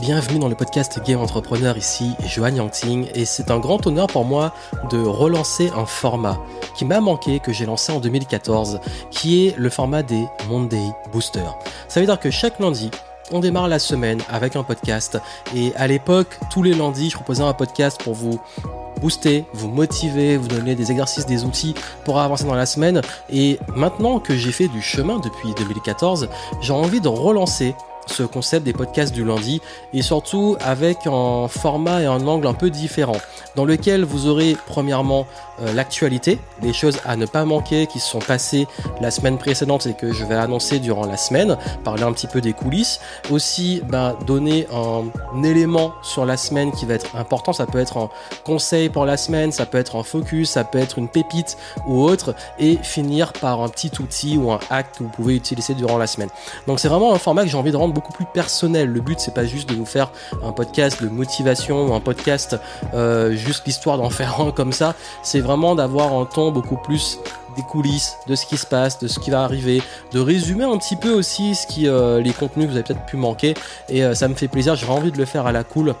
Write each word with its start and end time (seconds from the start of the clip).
bienvenue 0.00 0.38
dans 0.38 0.48
le 0.48 0.54
podcast 0.54 0.98
Game 1.04 1.20
Entrepreneur, 1.20 1.76
ici 1.76 2.12
Johan 2.26 2.54
Yangting 2.54 3.08
et 3.14 3.26
c'est 3.26 3.50
un 3.50 3.58
grand 3.58 3.86
honneur 3.86 4.06
pour 4.06 4.24
moi 4.24 4.54
de 4.90 4.98
relancer 4.98 5.70
un 5.76 5.84
format 5.84 6.38
qui 6.74 6.86
m'a 6.86 7.00
manqué, 7.00 7.38
que 7.38 7.52
j'ai 7.52 7.66
lancé 7.66 7.92
en 7.92 8.00
2014, 8.00 8.80
qui 9.10 9.46
est 9.46 9.58
le 9.58 9.68
format 9.68 10.02
des 10.02 10.24
Monday 10.48 10.86
Boosters. 11.12 11.58
Ça 11.88 12.00
veut 12.00 12.06
dire 12.06 12.18
que 12.18 12.30
chaque 12.30 12.58
lundi, 12.60 12.90
on 13.30 13.40
démarre 13.40 13.68
la 13.68 13.78
semaine 13.78 14.20
avec 14.30 14.56
un 14.56 14.62
podcast 14.62 15.18
et 15.54 15.74
à 15.76 15.86
l'époque, 15.86 16.38
tous 16.50 16.62
les 16.62 16.72
lundis, 16.72 17.10
je 17.10 17.16
proposais 17.16 17.42
un 17.42 17.52
podcast 17.52 18.02
pour 18.02 18.14
vous 18.14 18.40
booster, 19.02 19.44
vous 19.52 19.68
motiver, 19.68 20.38
vous 20.38 20.48
donner 20.48 20.74
des 20.74 20.90
exercices, 20.90 21.26
des 21.26 21.44
outils 21.44 21.74
pour 22.04 22.18
avancer 22.20 22.44
dans 22.44 22.54
la 22.54 22.66
semaine. 22.66 23.02
Et 23.30 23.58
maintenant 23.74 24.18
que 24.18 24.34
j'ai 24.36 24.52
fait 24.52 24.68
du 24.68 24.80
chemin 24.80 25.18
depuis 25.18 25.52
2014, 25.54 26.28
j'ai 26.62 26.72
envie 26.72 27.00
de 27.00 27.08
relancer 27.08 27.74
ce 28.10 28.22
concept 28.22 28.64
des 28.64 28.72
podcasts 28.72 29.14
du 29.14 29.24
lundi 29.24 29.60
et 29.92 30.02
surtout 30.02 30.56
avec 30.60 31.06
un 31.06 31.48
format 31.48 32.02
et 32.02 32.06
un 32.06 32.26
angle 32.26 32.46
un 32.46 32.54
peu 32.54 32.70
différent 32.70 33.16
dans 33.56 33.64
lequel 33.64 34.04
vous 34.04 34.26
aurez 34.26 34.56
premièrement 34.66 35.26
euh, 35.62 35.72
l'actualité, 35.72 36.38
les 36.62 36.72
choses 36.72 36.98
à 37.04 37.16
ne 37.16 37.26
pas 37.26 37.44
manquer 37.44 37.86
qui 37.86 38.00
se 38.00 38.08
sont 38.08 38.18
passées 38.18 38.66
la 39.00 39.10
semaine 39.10 39.38
précédente 39.38 39.86
et 39.86 39.94
que 39.94 40.12
je 40.12 40.24
vais 40.24 40.34
annoncer 40.34 40.78
durant 40.78 41.06
la 41.06 41.16
semaine, 41.16 41.56
parler 41.84 42.02
un 42.02 42.12
petit 42.12 42.26
peu 42.26 42.40
des 42.40 42.52
coulisses, 42.52 43.00
aussi 43.30 43.82
ben, 43.88 44.16
donner 44.26 44.66
un 44.72 45.42
élément 45.42 45.92
sur 46.02 46.24
la 46.24 46.36
semaine 46.36 46.72
qui 46.72 46.86
va 46.86 46.94
être 46.94 47.16
important, 47.16 47.52
ça 47.52 47.66
peut 47.66 47.78
être 47.78 47.96
un 47.98 48.10
conseil 48.44 48.88
pour 48.88 49.04
la 49.04 49.16
semaine, 49.16 49.52
ça 49.52 49.66
peut 49.66 49.78
être 49.78 49.96
un 49.96 50.02
focus, 50.02 50.50
ça 50.50 50.64
peut 50.64 50.78
être 50.78 50.98
une 50.98 51.08
pépite 51.08 51.56
ou 51.86 52.02
autre, 52.02 52.34
et 52.58 52.76
finir 52.82 53.32
par 53.32 53.60
un 53.60 53.68
petit 53.68 53.90
outil 54.00 54.38
ou 54.38 54.50
un 54.52 54.60
hack 54.70 54.92
que 54.98 55.02
vous 55.02 55.10
pouvez 55.10 55.34
utiliser 55.36 55.74
durant 55.74 55.98
la 55.98 56.06
semaine. 56.06 56.30
Donc 56.66 56.80
c'est 56.80 56.88
vraiment 56.88 57.12
un 57.12 57.18
format 57.18 57.42
que 57.42 57.48
j'ai 57.48 57.58
envie 57.58 57.72
de 57.72 57.76
rendre 57.76 57.94
beaucoup 58.00 58.12
plus 58.12 58.26
personnel. 58.26 58.88
Le 58.88 59.00
but 59.00 59.20
c'est 59.20 59.34
pas 59.34 59.44
juste 59.44 59.68
de 59.68 59.74
vous 59.74 59.84
faire 59.84 60.10
un 60.42 60.52
podcast 60.52 61.02
de 61.02 61.08
motivation 61.08 61.86
ou 61.86 61.94
un 61.94 62.00
podcast 62.00 62.56
euh, 62.94 63.32
juste 63.32 63.66
l'histoire 63.66 63.98
d'en 63.98 64.10
faire 64.20 64.40
un 64.40 64.50
comme 64.50 64.72
ça, 64.72 64.94
c'est 65.22 65.40
vraiment 65.40 65.74
d'avoir 65.74 66.14
un 66.14 66.24
ton 66.24 66.50
beaucoup 66.50 66.76
plus 66.76 67.18
des 67.56 67.62
coulisses, 67.62 68.16
de 68.26 68.34
ce 68.36 68.46
qui 68.46 68.56
se 68.56 68.66
passe, 68.66 68.98
de 69.00 69.08
ce 69.08 69.18
qui 69.18 69.30
va 69.30 69.42
arriver, 69.42 69.82
de 70.12 70.20
résumer 70.20 70.64
un 70.64 70.78
petit 70.78 70.96
peu 70.96 71.12
aussi 71.12 71.54
ce 71.54 71.66
qui, 71.66 71.88
euh, 71.88 72.20
les 72.20 72.32
contenus 72.32 72.68
vous 72.68 72.74
avez 72.74 72.84
peut-être 72.84 73.04
pu 73.06 73.16
manquer. 73.16 73.54
Et 73.88 74.04
euh, 74.04 74.14
ça 74.14 74.28
me 74.28 74.34
fait 74.34 74.48
plaisir, 74.48 74.76
j'ai 74.76 74.86
envie 74.86 75.10
de 75.12 75.18
le 75.18 75.24
faire 75.24 75.46
à 75.46 75.52
la 75.52 75.64
cool 75.64 75.94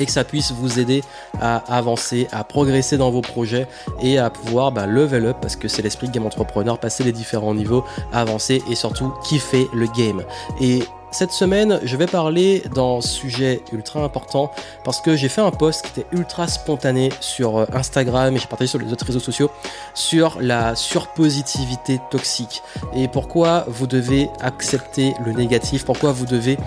et 0.00 0.06
que 0.06 0.12
ça 0.12 0.24
puisse 0.24 0.52
vous 0.52 0.78
aider 0.80 1.02
à 1.40 1.56
avancer, 1.74 2.28
à 2.32 2.44
progresser 2.44 2.96
dans 2.96 3.10
vos 3.10 3.20
projets 3.20 3.68
et 4.02 4.18
à 4.18 4.30
pouvoir 4.30 4.72
bah, 4.72 4.86
level 4.86 5.26
up 5.26 5.36
parce 5.40 5.56
que 5.56 5.68
c'est 5.68 5.82
l'esprit 5.82 6.08
de 6.08 6.12
game 6.12 6.26
entrepreneur, 6.26 6.78
passer 6.78 7.04
les 7.04 7.12
différents 7.12 7.54
niveaux, 7.54 7.84
avancer 8.12 8.62
et 8.70 8.74
surtout 8.74 9.12
kiffer 9.24 9.68
le 9.72 9.86
game. 9.86 10.22
Et 10.60 10.82
cette 11.14 11.30
semaine, 11.30 11.78
je 11.84 11.96
vais 11.96 12.08
parler 12.08 12.64
d'un 12.74 13.00
sujet 13.00 13.62
ultra 13.72 14.02
important 14.02 14.50
parce 14.82 15.00
que 15.00 15.14
j'ai 15.14 15.28
fait 15.28 15.42
un 15.42 15.52
post 15.52 15.82
qui 15.82 16.00
était 16.00 16.08
ultra 16.10 16.48
spontané 16.48 17.10
sur 17.20 17.56
euh, 17.56 17.66
Instagram 17.72 18.34
et 18.34 18.40
j'ai 18.40 18.48
partagé 18.48 18.68
sur 18.68 18.80
les 18.80 18.92
autres 18.92 19.06
réseaux 19.06 19.20
sociaux 19.20 19.48
sur 19.94 20.38
la 20.40 20.74
surpositivité 20.74 22.00
toxique. 22.10 22.64
Et 22.96 23.06
pourquoi 23.06 23.64
vous 23.68 23.86
devez 23.86 24.28
accepter 24.40 25.14
le 25.24 25.30
négatif, 25.30 25.84
pourquoi 25.84 26.10
vous 26.10 26.26
devez 26.26 26.58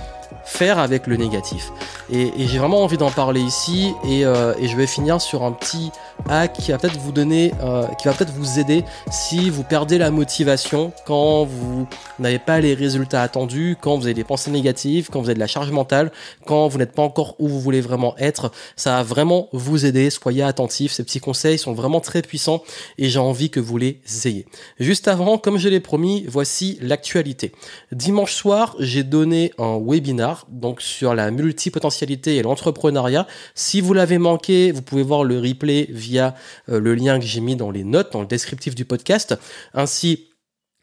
faire 0.48 0.80
avec 0.80 1.08
le 1.08 1.18
négatif. 1.18 1.72
Et, 2.12 2.32
j'ai 2.38 2.58
vraiment 2.58 2.84
envie 2.84 2.98
d'en 2.98 3.12
parler 3.12 3.42
ici 3.42 3.94
et, 4.08 4.26
euh, 4.26 4.54
et, 4.60 4.68
je 4.68 4.78
vais 4.78 4.88
finir 4.88 5.22
sur 5.22 5.44
un 5.44 5.52
petit 5.52 5.92
hack 6.30 6.54
qui 6.54 6.72
va 6.72 6.78
peut-être 6.78 6.98
vous 6.98 7.12
donner, 7.12 7.52
euh, 7.62 7.86
qui 8.00 8.08
va 8.08 8.14
peut-être 8.14 8.34
vous 8.34 8.58
aider 8.58 8.84
si 9.12 9.50
vous 9.50 9.64
perdez 9.64 9.98
la 9.98 10.10
motivation 10.10 10.94
quand 11.06 11.44
vous 11.44 11.86
n'avez 12.20 12.40
pas 12.40 12.62
les 12.62 12.74
résultats 12.74 13.22
attendus, 13.22 13.78
quand 13.82 13.98
vous 13.98 14.06
avez 14.06 14.14
des 14.14 14.24
pensées 14.24 14.50
négatives, 14.50 15.10
quand 15.12 15.20
vous 15.20 15.28
avez 15.28 15.36
de 15.36 15.40
la 15.40 15.48
charge 15.48 15.72
mentale, 15.72 16.12
quand 16.46 16.70
vous 16.70 16.78
n'êtes 16.78 16.94
pas 16.94 17.04
encore 17.04 17.36
où 17.40 17.50
vous 17.50 17.60
voulez 17.60 17.82
vraiment 17.82 18.16
être. 18.18 18.52
Ça 18.78 18.96
va 18.96 19.04
vraiment 19.04 19.50
vous 19.52 19.86
aider. 19.86 20.10
Soyez 20.10 20.44
attentifs. 20.44 20.94
Ces 20.94 21.04
petits 21.04 21.20
conseils 21.20 21.58
sont 21.58 21.74
vraiment 21.74 22.00
très 22.00 22.22
puissants 22.22 22.64
et 22.98 23.10
j'ai 23.10 23.20
envie 23.20 23.50
que 23.50 23.60
vous 23.60 23.78
les 23.78 24.00
ayez. 24.26 24.46
Juste 24.80 25.10
avant, 25.10 25.38
comme 25.38 25.58
je 25.58 25.68
l'ai 25.68 25.82
promis, 25.82 26.26
voici 26.28 26.78
l'actualité. 26.82 27.52
Dimanche 27.92 28.34
soir, 28.34 28.76
j'ai 28.80 29.04
donné 29.04 29.52
un 29.58 29.78
webinar 29.80 30.37
donc 30.50 30.82
sur 30.82 31.16
la 31.16 31.32
multipotentialité 31.32 32.38
et 32.38 32.42
l'entrepreneuriat. 32.42 33.28
Si 33.56 33.82
vous 33.82 33.94
l'avez 33.94 34.18
manqué, 34.18 34.72
vous 34.72 34.82
pouvez 34.82 35.04
voir 35.04 35.24
le 35.24 35.40
replay 35.40 35.88
via 35.90 36.36
euh, 36.70 36.80
le 36.80 36.96
lien 36.96 37.20
que 37.20 37.26
j'ai 37.26 37.42
mis 37.42 37.56
dans 37.56 37.72
les 37.72 37.84
notes, 37.84 38.14
dans 38.14 38.22
le 38.22 38.28
descriptif 38.28 38.76
du 38.76 38.86
podcast. 38.86 39.36
Ainsi, 39.74 40.28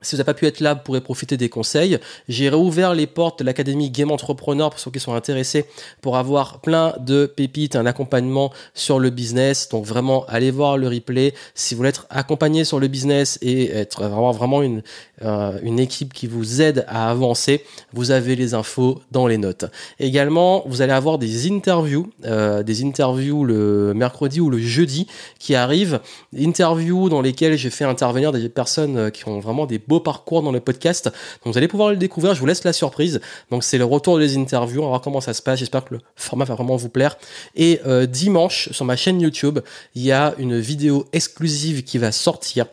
si 0.04 0.14
vous 0.14 0.18
n'avez 0.18 0.26
pas 0.26 0.34
pu 0.34 0.46
être 0.46 0.60
là, 0.60 0.74
vous 0.74 0.80
pourrez 0.84 1.00
profiter 1.00 1.36
des 1.36 1.48
conseils. 1.48 1.98
J'ai 2.28 2.48
réouvert 2.48 2.94
les 2.94 3.06
portes 3.06 3.38
de 3.38 3.44
l'Académie 3.44 3.90
Game 3.90 4.10
Entrepreneur 4.10 4.70
pour 4.70 4.78
ceux 4.78 4.90
qui 4.90 5.00
sont 5.00 5.14
intéressés 5.14 5.64
pour 6.02 6.16
avoir 6.16 6.60
plein 6.60 6.94
de 7.00 7.26
pépites, 7.26 7.74
un 7.74 7.86
accompagnement 7.86 8.52
sur 8.74 8.98
le 8.98 9.10
business. 9.10 9.68
Donc 9.70 9.86
vraiment, 9.86 10.26
allez 10.26 10.50
voir 10.50 10.76
le 10.76 10.88
replay. 10.88 11.34
Si 11.54 11.74
vous 11.74 11.78
voulez 11.78 11.88
être 11.88 12.06
accompagné 12.10 12.64
sur 12.64 12.80
le 12.80 12.88
business 12.88 13.38
et 13.40 13.70
être 13.70 14.02
vraiment, 14.02 14.30
vraiment 14.30 14.62
une, 14.62 14.82
euh, 15.24 15.58
une 15.62 15.80
équipe 15.80 16.12
qui 16.12 16.26
vous 16.26 16.62
aide 16.62 16.84
à 16.88 17.10
avancer, 17.10 17.64
vous 17.92 18.10
avez 18.10 18.36
les 18.36 18.54
infos 18.54 19.00
dans 19.10 19.26
les 19.26 19.38
notes. 19.38 19.64
Également, 19.98 20.64
vous 20.66 20.82
allez 20.82 20.92
avoir 20.92 21.18
des 21.18 21.50
interviews, 21.50 22.10
euh, 22.24 22.62
des 22.62 22.84
interviews 22.84 23.44
le 23.44 23.92
mercredi 23.94 24.40
ou 24.40 24.50
le 24.50 24.58
jeudi 24.58 25.06
qui 25.38 25.54
arrivent. 25.54 26.00
Interviews 26.38 27.08
dans 27.08 27.20
lesquelles 27.20 27.56
j'ai 27.56 27.70
fait 27.70 27.84
intervenir 27.84 28.32
des 28.32 28.48
personnes 28.48 29.10
qui 29.10 29.26
ont 29.28 29.40
vraiment 29.40 29.66
des 29.66 29.78
beaux 29.78 30.00
parcours 30.00 30.42
dans 30.42 30.52
le 30.52 30.60
podcast. 30.60 31.10
Vous 31.44 31.56
allez 31.56 31.68
pouvoir 31.68 31.90
le 31.90 31.96
découvrir, 31.96 32.34
je 32.34 32.40
vous 32.40 32.46
laisse 32.46 32.64
la 32.64 32.72
surprise. 32.72 33.20
Donc 33.50 33.64
c'est 33.64 33.78
le 33.78 33.84
retour 33.84 34.18
des 34.18 34.36
interviews, 34.36 34.80
on 34.80 34.84
va 34.84 34.88
voir 34.90 35.00
comment 35.00 35.20
ça 35.20 35.34
se 35.34 35.42
passe, 35.42 35.58
j'espère 35.58 35.84
que 35.84 35.94
le 35.94 36.00
format 36.16 36.44
va 36.44 36.54
vraiment 36.54 36.76
vous 36.76 36.88
plaire. 36.88 37.16
Et 37.54 37.80
euh, 37.86 38.06
dimanche, 38.06 38.70
sur 38.72 38.84
ma 38.84 38.96
chaîne 38.96 39.20
YouTube, 39.20 39.60
il 39.94 40.02
y 40.02 40.12
a 40.12 40.34
une 40.38 40.58
vidéo 40.58 41.06
exclusive 41.12 41.84
qui 41.84 41.98
va 41.98 42.12
sortir. 42.12 42.66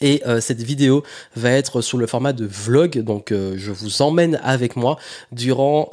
Et 0.00 0.22
euh, 0.26 0.40
cette 0.40 0.62
vidéo 0.62 1.02
va 1.36 1.50
être 1.50 1.80
sous 1.80 1.98
le 1.98 2.06
format 2.06 2.32
de 2.32 2.46
vlog, 2.46 2.98
donc 3.00 3.32
euh, 3.32 3.54
je 3.56 3.70
vous 3.70 4.02
emmène 4.02 4.40
avec 4.42 4.76
moi 4.76 4.98
durant 5.32 5.88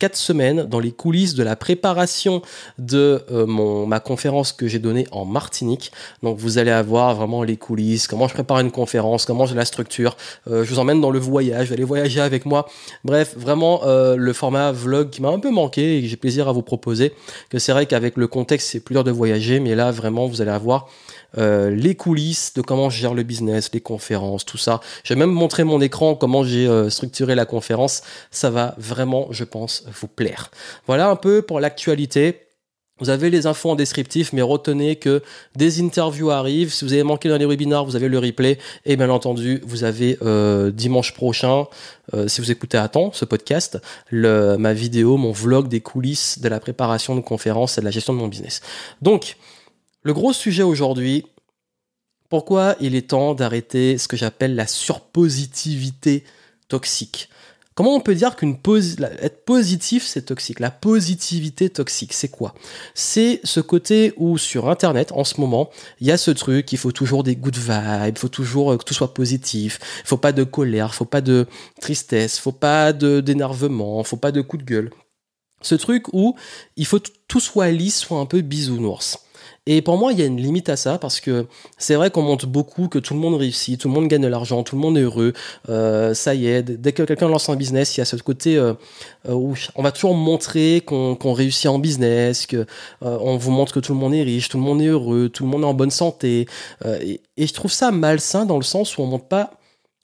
quatre 0.00 0.16
semaines 0.16 0.64
dans 0.64 0.80
les 0.80 0.90
coulisses 0.90 1.34
de 1.34 1.44
la 1.44 1.54
préparation 1.54 2.42
de 2.78 3.22
euh, 3.30 3.46
mon, 3.46 3.86
ma 3.86 4.00
conférence 4.00 4.52
que 4.52 4.66
j'ai 4.66 4.80
donnée 4.80 5.06
en 5.12 5.24
Martinique. 5.26 5.92
Donc 6.24 6.38
vous 6.38 6.58
allez 6.58 6.70
avoir 6.70 7.14
vraiment 7.14 7.44
les 7.44 7.56
coulisses, 7.56 8.08
comment 8.08 8.26
je 8.26 8.34
prépare 8.34 8.58
une 8.60 8.72
conférence, 8.72 9.26
comment 9.26 9.46
je 9.46 9.54
la 9.54 9.66
structure. 9.66 10.16
Euh, 10.48 10.64
je 10.64 10.70
vous 10.70 10.78
emmène 10.80 11.00
dans 11.00 11.10
le 11.10 11.18
voyage, 11.18 11.68
vous 11.68 11.74
allez 11.74 11.84
voyager 11.84 12.20
avec 12.20 12.46
moi. 12.46 12.66
Bref, 13.04 13.34
vraiment 13.36 13.82
euh, 13.84 14.16
le 14.16 14.32
format 14.32 14.72
vlog 14.72 15.10
qui 15.10 15.20
m'a 15.20 15.28
un 15.28 15.38
peu 15.38 15.50
manqué 15.50 15.98
et 15.98 16.02
que 16.02 16.08
j'ai 16.08 16.16
plaisir 16.16 16.48
à 16.48 16.52
vous 16.52 16.62
proposer. 16.62 17.12
Que 17.50 17.58
c'est 17.58 17.72
vrai 17.72 17.84
qu'avec 17.84 18.16
le 18.16 18.26
contexte 18.26 18.70
c'est 18.70 18.80
plus 18.80 18.94
dur 18.94 19.04
de 19.04 19.10
voyager, 19.10 19.60
mais 19.60 19.74
là 19.74 19.90
vraiment 19.90 20.26
vous 20.26 20.40
allez 20.40 20.50
avoir 20.50 20.88
euh, 21.38 21.70
les 21.70 21.94
coulisses 21.94 22.54
de 22.54 22.62
comment 22.62 22.90
je 22.90 23.00
gère 23.00 23.14
le 23.14 23.22
business, 23.22 23.70
les 23.72 23.80
conférences, 23.80 24.44
tout 24.44 24.58
ça. 24.58 24.80
J'ai 25.04 25.14
même 25.14 25.30
montré 25.30 25.64
mon 25.64 25.80
écran, 25.80 26.14
comment 26.14 26.44
j'ai 26.44 26.66
euh, 26.66 26.90
structuré 26.90 27.34
la 27.34 27.46
conférence. 27.46 28.02
Ça 28.30 28.50
va 28.50 28.74
vraiment, 28.78 29.28
je 29.30 29.44
pense, 29.44 29.84
vous 30.00 30.08
plaire. 30.08 30.50
Voilà 30.86 31.08
un 31.08 31.16
peu 31.16 31.42
pour 31.42 31.60
l'actualité. 31.60 32.46
Vous 32.98 33.08
avez 33.08 33.30
les 33.30 33.46
infos 33.46 33.70
en 33.70 33.76
descriptif, 33.76 34.34
mais 34.34 34.42
retenez 34.42 34.96
que 34.96 35.22
des 35.56 35.80
interviews 35.80 36.30
arrivent. 36.30 36.70
Si 36.70 36.84
vous 36.84 36.92
avez 36.92 37.02
manqué 37.02 37.30
dans 37.30 37.38
les 37.38 37.46
webinars, 37.46 37.86
vous 37.86 37.96
avez 37.96 38.08
le 38.08 38.18
replay. 38.18 38.58
Et 38.84 38.96
bien 38.96 39.08
entendu, 39.08 39.62
vous 39.64 39.84
avez 39.84 40.18
euh, 40.20 40.70
dimanche 40.70 41.14
prochain, 41.14 41.66
si 42.26 42.40
vous 42.40 42.50
écoutez 42.50 42.76
à 42.76 42.88
temps 42.88 43.12
ce 43.12 43.24
podcast, 43.24 43.78
le, 44.10 44.56
ma 44.56 44.74
vidéo, 44.74 45.16
mon 45.16 45.30
vlog 45.30 45.68
des 45.68 45.80
coulisses 45.80 46.40
de 46.40 46.48
la 46.48 46.58
préparation 46.58 47.14
de 47.14 47.20
conférences 47.20 47.78
et 47.78 47.80
de 47.80 47.86
la 47.86 47.92
gestion 47.92 48.12
de 48.12 48.18
mon 48.18 48.26
business. 48.26 48.60
Donc, 49.00 49.36
le 50.02 50.12
gros 50.12 50.32
sujet 50.32 50.62
aujourd'hui, 50.62 51.24
pourquoi 52.28 52.76
il 52.80 52.94
est 52.94 53.10
temps 53.10 53.34
d'arrêter 53.34 53.98
ce 53.98 54.08
que 54.08 54.16
j'appelle 54.16 54.54
la 54.54 54.66
surpositivité 54.66 56.24
toxique? 56.68 57.28
Comment 57.74 57.94
on 57.94 58.00
peut 58.00 58.14
dire 58.14 58.36
qu'une 58.36 58.58
positif 58.58 60.06
c'est 60.06 60.22
toxique? 60.22 60.60
La 60.60 60.70
positivité 60.70 61.70
toxique, 61.70 62.12
c'est 62.12 62.28
quoi? 62.28 62.54
C'est 62.94 63.40
ce 63.42 63.60
côté 63.60 64.12
où 64.16 64.38
sur 64.38 64.68
internet 64.68 65.12
en 65.12 65.24
ce 65.24 65.40
moment, 65.40 65.70
il 65.98 66.06
y 66.06 66.12
a 66.12 66.18
ce 66.18 66.30
truc, 66.30 66.72
il 66.72 66.78
faut 66.78 66.92
toujours 66.92 67.22
des 67.22 67.36
good 67.36 67.56
vibes, 67.56 68.16
il 68.16 68.18
faut 68.18 68.28
toujours 68.28 68.76
que 68.76 68.84
tout 68.84 68.92
soit 68.92 69.14
positif, 69.14 69.78
il 70.04 70.08
faut 70.08 70.18
pas 70.18 70.32
de 70.32 70.44
colère, 70.44 70.90
il 70.92 70.96
faut 70.96 71.04
pas 71.04 71.22
de 71.22 71.46
tristesse, 71.80 72.36
il 72.36 72.40
faut 72.40 72.52
pas 72.52 72.92
de 72.92 73.20
d'énervement, 73.20 74.00
il 74.00 74.06
faut 74.06 74.16
pas 74.16 74.32
de 74.32 74.42
coup 74.42 74.58
de 74.58 74.64
gueule. 74.64 74.90
Ce 75.62 75.74
truc 75.74 76.12
où 76.12 76.36
il 76.76 76.86
faut 76.86 77.00
que 77.00 77.10
tout 77.28 77.40
soit 77.40 77.70
lisse, 77.70 78.00
soit 78.00 78.18
un 78.18 78.26
peu 78.26 78.40
bisounours. 78.42 79.18
Et 79.66 79.82
pour 79.82 79.98
moi, 79.98 80.12
il 80.12 80.18
y 80.18 80.22
a 80.22 80.24
une 80.24 80.40
limite 80.40 80.70
à 80.70 80.76
ça 80.76 80.96
parce 80.98 81.20
que 81.20 81.46
c'est 81.76 81.94
vrai 81.94 82.10
qu'on 82.10 82.22
montre 82.22 82.46
beaucoup 82.46 82.88
que 82.88 82.98
tout 82.98 83.12
le 83.12 83.20
monde 83.20 83.34
réussit, 83.34 83.78
tout 83.78 83.88
le 83.88 83.94
monde 83.94 84.08
gagne 84.08 84.22
de 84.22 84.26
l'argent, 84.26 84.62
tout 84.62 84.74
le 84.74 84.80
monde 84.80 84.96
est 84.96 85.02
heureux. 85.02 85.34
Euh, 85.68 86.14
ça 86.14 86.34
y 86.34 86.46
est, 86.46 86.62
dès 86.62 86.92
que 86.92 87.02
quelqu'un 87.02 87.28
lance 87.28 87.48
un 87.50 87.56
business, 87.56 87.96
il 87.96 88.00
y 88.00 88.02
a 88.02 88.06
ce 88.06 88.16
côté 88.16 88.56
euh, 88.56 88.72
euh, 89.28 89.34
où 89.34 89.54
on 89.74 89.82
va 89.82 89.92
toujours 89.92 90.14
montrer 90.14 90.82
qu'on 90.86 91.32
réussit 91.34 91.66
en 91.66 91.78
business, 91.78 92.46
que 92.46 92.66
on 93.02 93.36
vous 93.36 93.50
montre 93.50 93.74
que 93.74 93.80
tout 93.80 93.92
le 93.92 93.98
monde 93.98 94.14
est 94.14 94.22
riche, 94.22 94.48
tout 94.48 94.56
le 94.56 94.64
monde 94.64 94.80
est 94.80 94.86
heureux, 94.86 95.28
tout 95.28 95.44
le 95.44 95.50
monde 95.50 95.62
est 95.62 95.66
en 95.66 95.74
bonne 95.74 95.90
santé. 95.90 96.46
Et, 97.02 97.20
et, 97.36 97.46
je 97.46 97.52
trouve 97.52 97.70
ça 97.70 97.90
malsain 97.90 98.46
dans 98.46 98.56
le 98.56 98.62
sens 98.62 98.96
où 98.96 99.02
on 99.02 99.06
montre 99.06 99.26
pas 99.26 99.59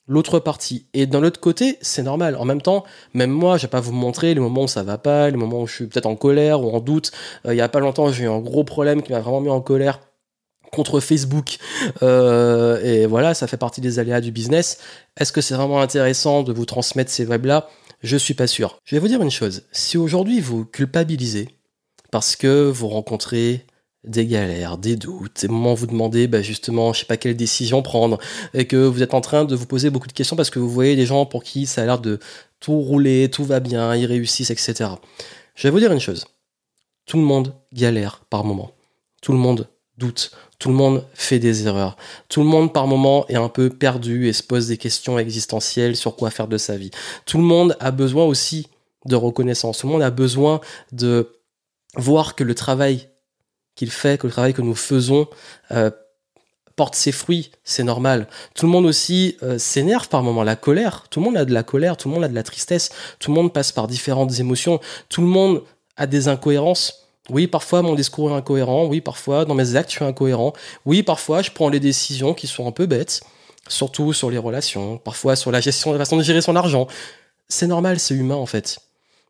l'autre 0.06 0.38
partie. 0.38 0.86
Et 0.94 1.06
d'un 1.06 1.22
autre 1.22 1.40
côté, 1.40 1.78
c'est 1.80 2.02
normal. 2.02 2.36
En 2.36 2.44
même 2.44 2.62
temps, 2.62 2.84
même 3.14 3.30
moi, 3.30 3.56
je 3.56 3.62
vais 3.62 3.70
pas 3.70 3.80
vous 3.80 3.92
montrer 3.92 4.34
les 4.34 4.40
moments 4.40 4.64
où 4.64 4.68
ça 4.68 4.82
va 4.82 4.98
pas, 4.98 5.30
les 5.30 5.36
moments 5.36 5.62
où 5.62 5.66
je 5.66 5.74
suis 5.74 5.86
peut-être 5.86 6.06
en 6.06 6.16
colère 6.16 6.62
ou 6.62 6.70
en 6.70 6.80
doute. 6.80 7.12
Euh, 7.46 7.54
il 7.54 7.56
y 7.56 7.60
a 7.60 7.68
pas 7.68 7.80
longtemps, 7.80 8.10
j'ai 8.10 8.24
eu 8.24 8.28
un 8.28 8.40
gros 8.40 8.64
problème 8.64 9.02
qui 9.02 9.12
m'a 9.12 9.20
vraiment 9.20 9.40
mis 9.40 9.50
en 9.50 9.60
colère 9.60 10.00
contre 10.72 11.00
Facebook. 11.00 11.58
Euh, 12.02 12.80
et 12.82 13.06
voilà, 13.06 13.34
ça 13.34 13.46
fait 13.46 13.56
partie 13.56 13.80
des 13.80 13.98
aléas 13.98 14.20
du 14.20 14.32
business. 14.32 14.78
Est-ce 15.18 15.32
que 15.32 15.40
c'est 15.40 15.54
vraiment 15.54 15.80
intéressant 15.80 16.42
de 16.42 16.52
vous 16.52 16.66
transmettre 16.66 17.10
ces 17.10 17.24
webs-là 17.26 17.68
Je 18.02 18.16
suis 18.16 18.34
pas 18.34 18.46
sûr. 18.46 18.78
Je 18.84 18.96
vais 18.96 19.00
vous 19.00 19.08
dire 19.08 19.22
une 19.22 19.30
chose. 19.30 19.64
Si 19.72 19.96
aujourd'hui 19.98 20.40
vous 20.40 20.64
culpabilisez 20.64 21.48
parce 22.10 22.36
que 22.36 22.70
vous 22.70 22.88
rencontrez 22.88 23.65
des 24.06 24.26
galères, 24.26 24.78
des 24.78 24.96
doutes, 24.96 25.42
des 25.42 25.48
moments 25.48 25.72
où 25.72 25.76
vous 25.76 25.86
demandez 25.86 26.28
bah, 26.28 26.42
justement, 26.42 26.92
je 26.92 27.00
sais 27.00 27.06
pas 27.06 27.16
quelle 27.16 27.36
décision 27.36 27.82
prendre, 27.82 28.18
et 28.54 28.66
que 28.66 28.76
vous 28.76 29.02
êtes 29.02 29.14
en 29.14 29.20
train 29.20 29.44
de 29.44 29.54
vous 29.54 29.66
poser 29.66 29.90
beaucoup 29.90 30.08
de 30.08 30.12
questions 30.12 30.36
parce 30.36 30.50
que 30.50 30.58
vous 30.58 30.70
voyez 30.70 30.96
des 30.96 31.06
gens 31.06 31.26
pour 31.26 31.42
qui 31.44 31.66
ça 31.66 31.82
a 31.82 31.86
l'air 31.86 31.98
de 32.00 32.18
tout 32.60 32.80
rouler, 32.80 33.28
tout 33.30 33.44
va 33.44 33.60
bien, 33.60 33.94
ils 33.94 34.06
réussissent, 34.06 34.50
etc. 34.50 34.90
Je 35.54 35.62
vais 35.64 35.70
vous 35.70 35.80
dire 35.80 35.92
une 35.92 36.00
chose. 36.00 36.26
Tout 37.06 37.16
le 37.16 37.22
monde 37.22 37.54
galère 37.72 38.24
par 38.30 38.44
moment. 38.44 38.72
Tout 39.22 39.32
le 39.32 39.38
monde 39.38 39.68
doute. 39.98 40.30
Tout 40.58 40.68
le 40.68 40.74
monde 40.74 41.04
fait 41.14 41.38
des 41.38 41.66
erreurs. 41.66 41.96
Tout 42.28 42.40
le 42.40 42.46
monde 42.46 42.72
par 42.72 42.86
moment 42.86 43.26
est 43.28 43.36
un 43.36 43.48
peu 43.48 43.70
perdu 43.70 44.28
et 44.28 44.32
se 44.32 44.42
pose 44.42 44.68
des 44.68 44.76
questions 44.76 45.18
existentielles 45.18 45.96
sur 45.96 46.16
quoi 46.16 46.30
faire 46.30 46.48
de 46.48 46.58
sa 46.58 46.76
vie. 46.76 46.90
Tout 47.24 47.38
le 47.38 47.44
monde 47.44 47.76
a 47.80 47.90
besoin 47.90 48.24
aussi 48.24 48.68
de 49.04 49.16
reconnaissance. 49.16 49.78
Tout 49.78 49.86
le 49.86 49.92
monde 49.92 50.02
a 50.02 50.10
besoin 50.10 50.60
de 50.92 51.32
voir 51.96 52.34
que 52.34 52.44
le 52.44 52.54
travail 52.54 53.08
qu'il 53.76 53.90
fait, 53.90 54.18
que 54.18 54.26
le 54.26 54.32
travail 54.32 54.54
que 54.54 54.62
nous 54.62 54.74
faisons 54.74 55.28
euh, 55.70 55.90
porte 56.74 56.94
ses 56.94 57.12
fruits, 57.12 57.50
c'est 57.64 57.84
normal. 57.84 58.26
Tout 58.54 58.66
le 58.66 58.72
monde 58.72 58.84
aussi 58.84 59.36
euh, 59.42 59.58
s'énerve 59.58 60.08
par 60.08 60.22
moments, 60.22 60.42
la 60.42 60.56
colère. 60.56 61.04
Tout 61.08 61.20
le 61.20 61.26
monde 61.26 61.36
a 61.36 61.44
de 61.44 61.54
la 61.54 61.62
colère, 61.62 61.96
tout 61.96 62.08
le 62.08 62.14
monde 62.14 62.24
a 62.24 62.28
de 62.28 62.34
la 62.34 62.42
tristesse, 62.42 62.90
tout 63.18 63.30
le 63.30 63.36
monde 63.36 63.52
passe 63.52 63.72
par 63.72 63.86
différentes 63.86 64.40
émotions, 64.40 64.80
tout 65.08 65.20
le 65.20 65.26
monde 65.26 65.62
a 65.96 66.06
des 66.06 66.28
incohérences. 66.28 67.06
Oui, 67.28 67.46
parfois 67.48 67.82
mon 67.82 67.94
discours 67.94 68.30
est 68.30 68.34
incohérent, 68.34 68.86
oui, 68.86 69.00
parfois 69.00 69.44
dans 69.44 69.54
mes 69.54 69.74
actes 69.74 69.90
je 69.90 69.96
suis 69.96 70.04
incohérent, 70.04 70.52
oui, 70.84 71.02
parfois 71.02 71.42
je 71.42 71.50
prends 71.50 71.68
les 71.68 71.80
décisions 71.80 72.34
qui 72.34 72.46
sont 72.46 72.68
un 72.68 72.72
peu 72.72 72.86
bêtes, 72.86 73.20
surtout 73.66 74.12
sur 74.12 74.30
les 74.30 74.38
relations, 74.38 74.98
parfois 74.98 75.34
sur 75.34 75.50
la 75.50 75.60
gestion, 75.60 75.92
la 75.92 75.98
façon 75.98 76.16
de 76.16 76.22
gérer 76.22 76.40
son 76.40 76.54
argent. 76.54 76.86
C'est 77.48 77.66
normal, 77.66 77.98
c'est 77.98 78.14
humain 78.14 78.36
en 78.36 78.46
fait. 78.46 78.78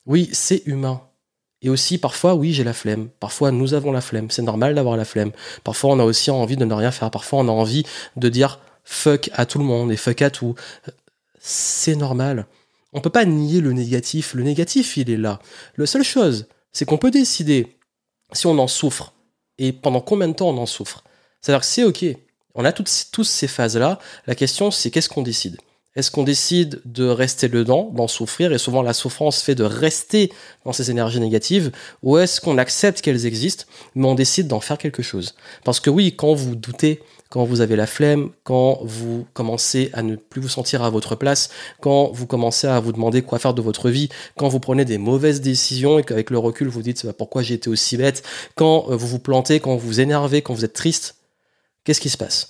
Oui, 0.04 0.28
c'est 0.32 0.62
humain. 0.66 1.05
Et 1.66 1.68
aussi, 1.68 1.98
parfois, 1.98 2.36
oui, 2.36 2.52
j'ai 2.52 2.62
la 2.62 2.72
flemme. 2.72 3.08
Parfois, 3.18 3.50
nous 3.50 3.74
avons 3.74 3.90
la 3.90 4.00
flemme. 4.00 4.30
C'est 4.30 4.42
normal 4.42 4.76
d'avoir 4.76 4.96
la 4.96 5.04
flemme. 5.04 5.32
Parfois, 5.64 5.90
on 5.90 5.98
a 5.98 6.04
aussi 6.04 6.30
envie 6.30 6.56
de 6.56 6.64
ne 6.64 6.72
rien 6.72 6.92
faire. 6.92 7.10
Parfois, 7.10 7.40
on 7.40 7.48
a 7.48 7.50
envie 7.50 7.82
de 8.14 8.28
dire 8.28 8.60
fuck 8.84 9.30
à 9.32 9.46
tout 9.46 9.58
le 9.58 9.64
monde 9.64 9.90
et 9.90 9.96
fuck 9.96 10.22
à 10.22 10.30
tout. 10.30 10.54
C'est 11.40 11.96
normal. 11.96 12.46
On 12.92 13.00
peut 13.00 13.10
pas 13.10 13.24
nier 13.24 13.60
le 13.60 13.72
négatif. 13.72 14.32
Le 14.34 14.44
négatif, 14.44 14.96
il 14.96 15.10
est 15.10 15.16
là. 15.16 15.40
La 15.76 15.86
seule 15.86 16.04
chose, 16.04 16.46
c'est 16.70 16.84
qu'on 16.84 16.98
peut 16.98 17.10
décider 17.10 17.76
si 18.32 18.46
on 18.46 18.56
en 18.60 18.68
souffre 18.68 19.12
et 19.58 19.72
pendant 19.72 20.00
combien 20.00 20.28
de 20.28 20.34
temps 20.34 20.50
on 20.50 20.58
en 20.58 20.66
souffre. 20.66 21.02
C'est-à-dire 21.40 21.62
que 21.62 21.66
c'est 21.66 21.82
ok. 21.82 22.04
On 22.54 22.64
a 22.64 22.70
toutes, 22.70 22.88
ces 23.24 23.48
phases-là. 23.48 23.98
La 24.28 24.36
question, 24.36 24.70
c'est 24.70 24.92
qu'est-ce 24.92 25.08
qu'on 25.08 25.22
décide? 25.22 25.56
Est-ce 25.96 26.10
qu'on 26.10 26.22
décide 26.22 26.80
de 26.84 27.06
rester 27.06 27.48
dedans, 27.48 27.90
d'en 27.92 28.06
souffrir, 28.06 28.52
et 28.52 28.58
souvent 28.58 28.82
la 28.82 28.92
souffrance 28.92 29.42
fait 29.42 29.54
de 29.54 29.64
rester 29.64 30.30
dans 30.64 30.72
ces 30.72 30.90
énergies 30.90 31.20
négatives, 31.20 31.72
ou 32.02 32.18
est-ce 32.18 32.40
qu'on 32.40 32.58
accepte 32.58 33.00
qu'elles 33.00 33.26
existent, 33.26 33.64
mais 33.94 34.06
on 34.06 34.14
décide 34.14 34.46
d'en 34.46 34.60
faire 34.60 34.78
quelque 34.78 35.02
chose? 35.02 35.34
Parce 35.64 35.80
que 35.80 35.90
oui, 35.90 36.14
quand 36.14 36.34
vous 36.34 36.54
doutez, 36.54 37.00
quand 37.30 37.44
vous 37.44 37.60
avez 37.60 37.76
la 37.76 37.86
flemme, 37.86 38.30
quand 38.44 38.78
vous 38.82 39.26
commencez 39.32 39.90
à 39.94 40.02
ne 40.02 40.16
plus 40.16 40.40
vous 40.40 40.48
sentir 40.48 40.82
à 40.82 40.90
votre 40.90 41.16
place, 41.16 41.48
quand 41.80 42.10
vous 42.12 42.26
commencez 42.26 42.66
à 42.66 42.78
vous 42.78 42.92
demander 42.92 43.22
quoi 43.22 43.38
faire 43.38 43.54
de 43.54 43.62
votre 43.62 43.90
vie, 43.90 44.10
quand 44.36 44.48
vous 44.48 44.60
prenez 44.60 44.84
des 44.84 44.98
mauvaises 44.98 45.40
décisions 45.40 45.98
et 45.98 46.04
qu'avec 46.04 46.30
le 46.30 46.38
recul 46.38 46.68
vous 46.68 46.82
dites 46.82 47.06
bah, 47.06 47.12
pourquoi 47.16 47.42
j'ai 47.42 47.54
été 47.54 47.70
aussi 47.70 47.96
bête, 47.96 48.22
quand 48.54 48.90
euh, 48.90 48.96
vous 48.96 49.08
vous 49.08 49.18
plantez, 49.18 49.60
quand 49.60 49.74
vous 49.76 49.86
vous 49.86 50.00
énervez, 50.00 50.42
quand 50.42 50.54
vous 50.54 50.64
êtes 50.64 50.74
triste, 50.74 51.16
qu'est-ce 51.84 52.00
qui 52.00 52.10
se 52.10 52.18
passe? 52.18 52.48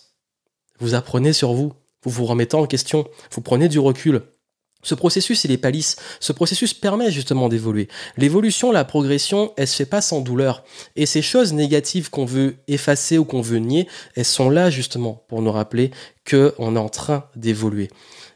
Vous 0.79 0.95
apprenez 0.95 1.33
sur 1.33 1.55
vous, 1.55 1.73
vous 2.03 2.11
vous 2.11 2.27
remettez 2.27 2.57
en 2.57 2.67
question, 2.67 3.07
vous 3.31 3.41
prenez 3.41 3.69
du 3.69 3.79
recul. 3.79 4.23
Ce 4.87 4.95
processus, 4.95 5.43
il 5.43 5.51
est 5.51 5.59
palisse. 5.59 5.97
Ce 6.21 6.33
processus 6.33 6.73
permet 6.73 7.11
justement 7.11 7.49
d'évoluer. 7.49 7.89
L'évolution, 8.17 8.71
la 8.71 8.85
progression, 8.85 9.53
elle 9.57 9.67
se 9.67 9.75
fait 9.75 9.87
pas 9.87 10.01
sans 10.01 10.21
douleur. 10.21 10.63
Et 10.95 11.07
ces 11.07 11.23
choses 11.23 11.53
négatives 11.53 12.09
qu'on 12.09 12.25
veut 12.25 12.55
effacer 12.69 13.19
ou 13.19 13.25
qu'on 13.25 13.41
veut 13.41 13.59
nier, 13.59 13.89
elles 14.15 14.25
sont 14.25 14.49
là 14.49 14.71
justement 14.71 15.25
pour 15.29 15.43
nous 15.43 15.51
rappeler 15.51 15.91
qu'on 16.31 16.77
est 16.77 16.79
en 16.79 16.89
train 16.89 17.25
d'évoluer 17.35 17.89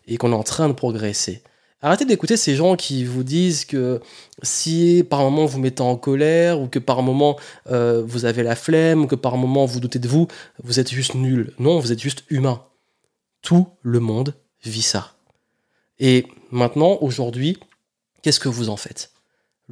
et 0.09 0.17
qu'on 0.17 0.33
est 0.33 0.35
en 0.35 0.43
train 0.43 0.69
de 0.69 0.73
progresser. 0.73 1.45
Arrêtez 1.83 2.05
d'écouter 2.05 2.37
ces 2.37 2.57
gens 2.57 2.75
qui 2.75 3.05
vous 3.05 3.23
disent 3.23 3.65
que 3.65 4.01
si 4.43 5.05
par 5.09 5.21
moment 5.21 5.47
vous 5.47 5.61
mettez 5.61 5.83
en 5.83 5.97
colère 5.97 6.61
ou 6.61 6.67
que 6.67 6.79
par 6.79 7.03
moment 7.03 7.39
euh, 7.71 8.03
vous 8.05 8.25
avez 8.25 8.43
la 8.43 8.57
flemme 8.57 9.05
ou 9.05 9.07
que 9.07 9.15
par 9.15 9.37
moment 9.37 9.65
vous 9.67 9.81
doutez 9.81 9.99
de 9.99 10.09
vous, 10.09 10.27
vous 10.65 10.81
êtes 10.81 10.91
juste 10.91 11.15
nul. 11.15 11.55
Non, 11.59 11.79
vous 11.79 11.93
êtes 11.93 12.01
juste 12.01 12.25
humain. 12.29 12.61
Tout 13.43 13.69
le 13.83 14.01
monde 14.01 14.35
vit 14.65 14.83
ça. 14.83 15.15
Et 15.99 16.27
maintenant, 16.51 16.99
aujourd'hui, 17.01 17.59
qu'est-ce 18.23 18.41
que 18.41 18.49
vous 18.49 18.69
en 18.69 18.77
faites? 18.77 19.13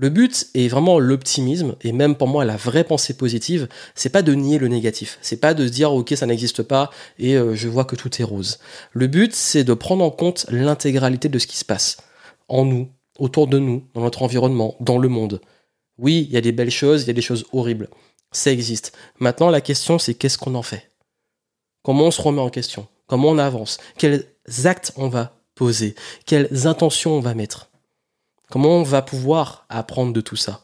Le 0.00 0.10
but 0.10 0.48
est 0.54 0.68
vraiment 0.68 1.00
l'optimisme 1.00 1.74
et 1.80 1.90
même 1.90 2.14
pour 2.14 2.28
moi 2.28 2.44
la 2.44 2.56
vraie 2.56 2.84
pensée 2.84 3.16
positive, 3.16 3.66
c'est 3.96 4.10
pas 4.10 4.22
de 4.22 4.32
nier 4.32 4.58
le 4.58 4.68
négatif, 4.68 5.18
c'est 5.22 5.40
pas 5.40 5.54
de 5.54 5.66
se 5.66 5.72
dire 5.72 5.92
OK, 5.92 6.12
ça 6.14 6.26
n'existe 6.26 6.62
pas 6.62 6.90
et 7.18 7.36
euh, 7.36 7.56
je 7.56 7.66
vois 7.66 7.84
que 7.84 7.96
tout 7.96 8.22
est 8.22 8.24
rose. 8.24 8.60
Le 8.92 9.08
but, 9.08 9.34
c'est 9.34 9.64
de 9.64 9.74
prendre 9.74 10.04
en 10.04 10.12
compte 10.12 10.46
l'intégralité 10.50 11.28
de 11.28 11.40
ce 11.40 11.48
qui 11.48 11.56
se 11.56 11.64
passe 11.64 11.96
en 12.46 12.64
nous, 12.64 12.88
autour 13.18 13.48
de 13.48 13.58
nous, 13.58 13.88
dans 13.94 14.02
notre 14.02 14.22
environnement, 14.22 14.76
dans 14.78 14.98
le 14.98 15.08
monde. 15.08 15.40
Oui, 15.98 16.26
il 16.28 16.32
y 16.32 16.36
a 16.36 16.42
des 16.42 16.52
belles 16.52 16.70
choses, 16.70 17.02
il 17.02 17.08
y 17.08 17.10
a 17.10 17.14
des 17.14 17.20
choses 17.20 17.46
horribles. 17.52 17.88
Ça 18.30 18.52
existe. 18.52 18.96
Maintenant, 19.18 19.50
la 19.50 19.60
question, 19.60 19.98
c'est 19.98 20.14
qu'est-ce 20.14 20.38
qu'on 20.38 20.54
en 20.54 20.62
fait? 20.62 20.90
Comment 21.82 22.04
on 22.04 22.10
se 22.12 22.22
remet 22.22 22.40
en 22.40 22.50
question? 22.50 22.86
Comment 23.08 23.30
on 23.30 23.38
avance, 23.38 23.78
quels 23.96 24.26
actes 24.64 24.92
on 24.96 25.08
va 25.08 25.34
poser, 25.56 25.96
quelles 26.24 26.68
intentions 26.68 27.14
on 27.14 27.20
va 27.20 27.34
mettre, 27.34 27.70
comment 28.50 28.76
on 28.76 28.84
va 28.84 29.02
pouvoir 29.02 29.66
apprendre 29.68 30.12
de 30.12 30.20
tout 30.20 30.36
ça? 30.36 30.62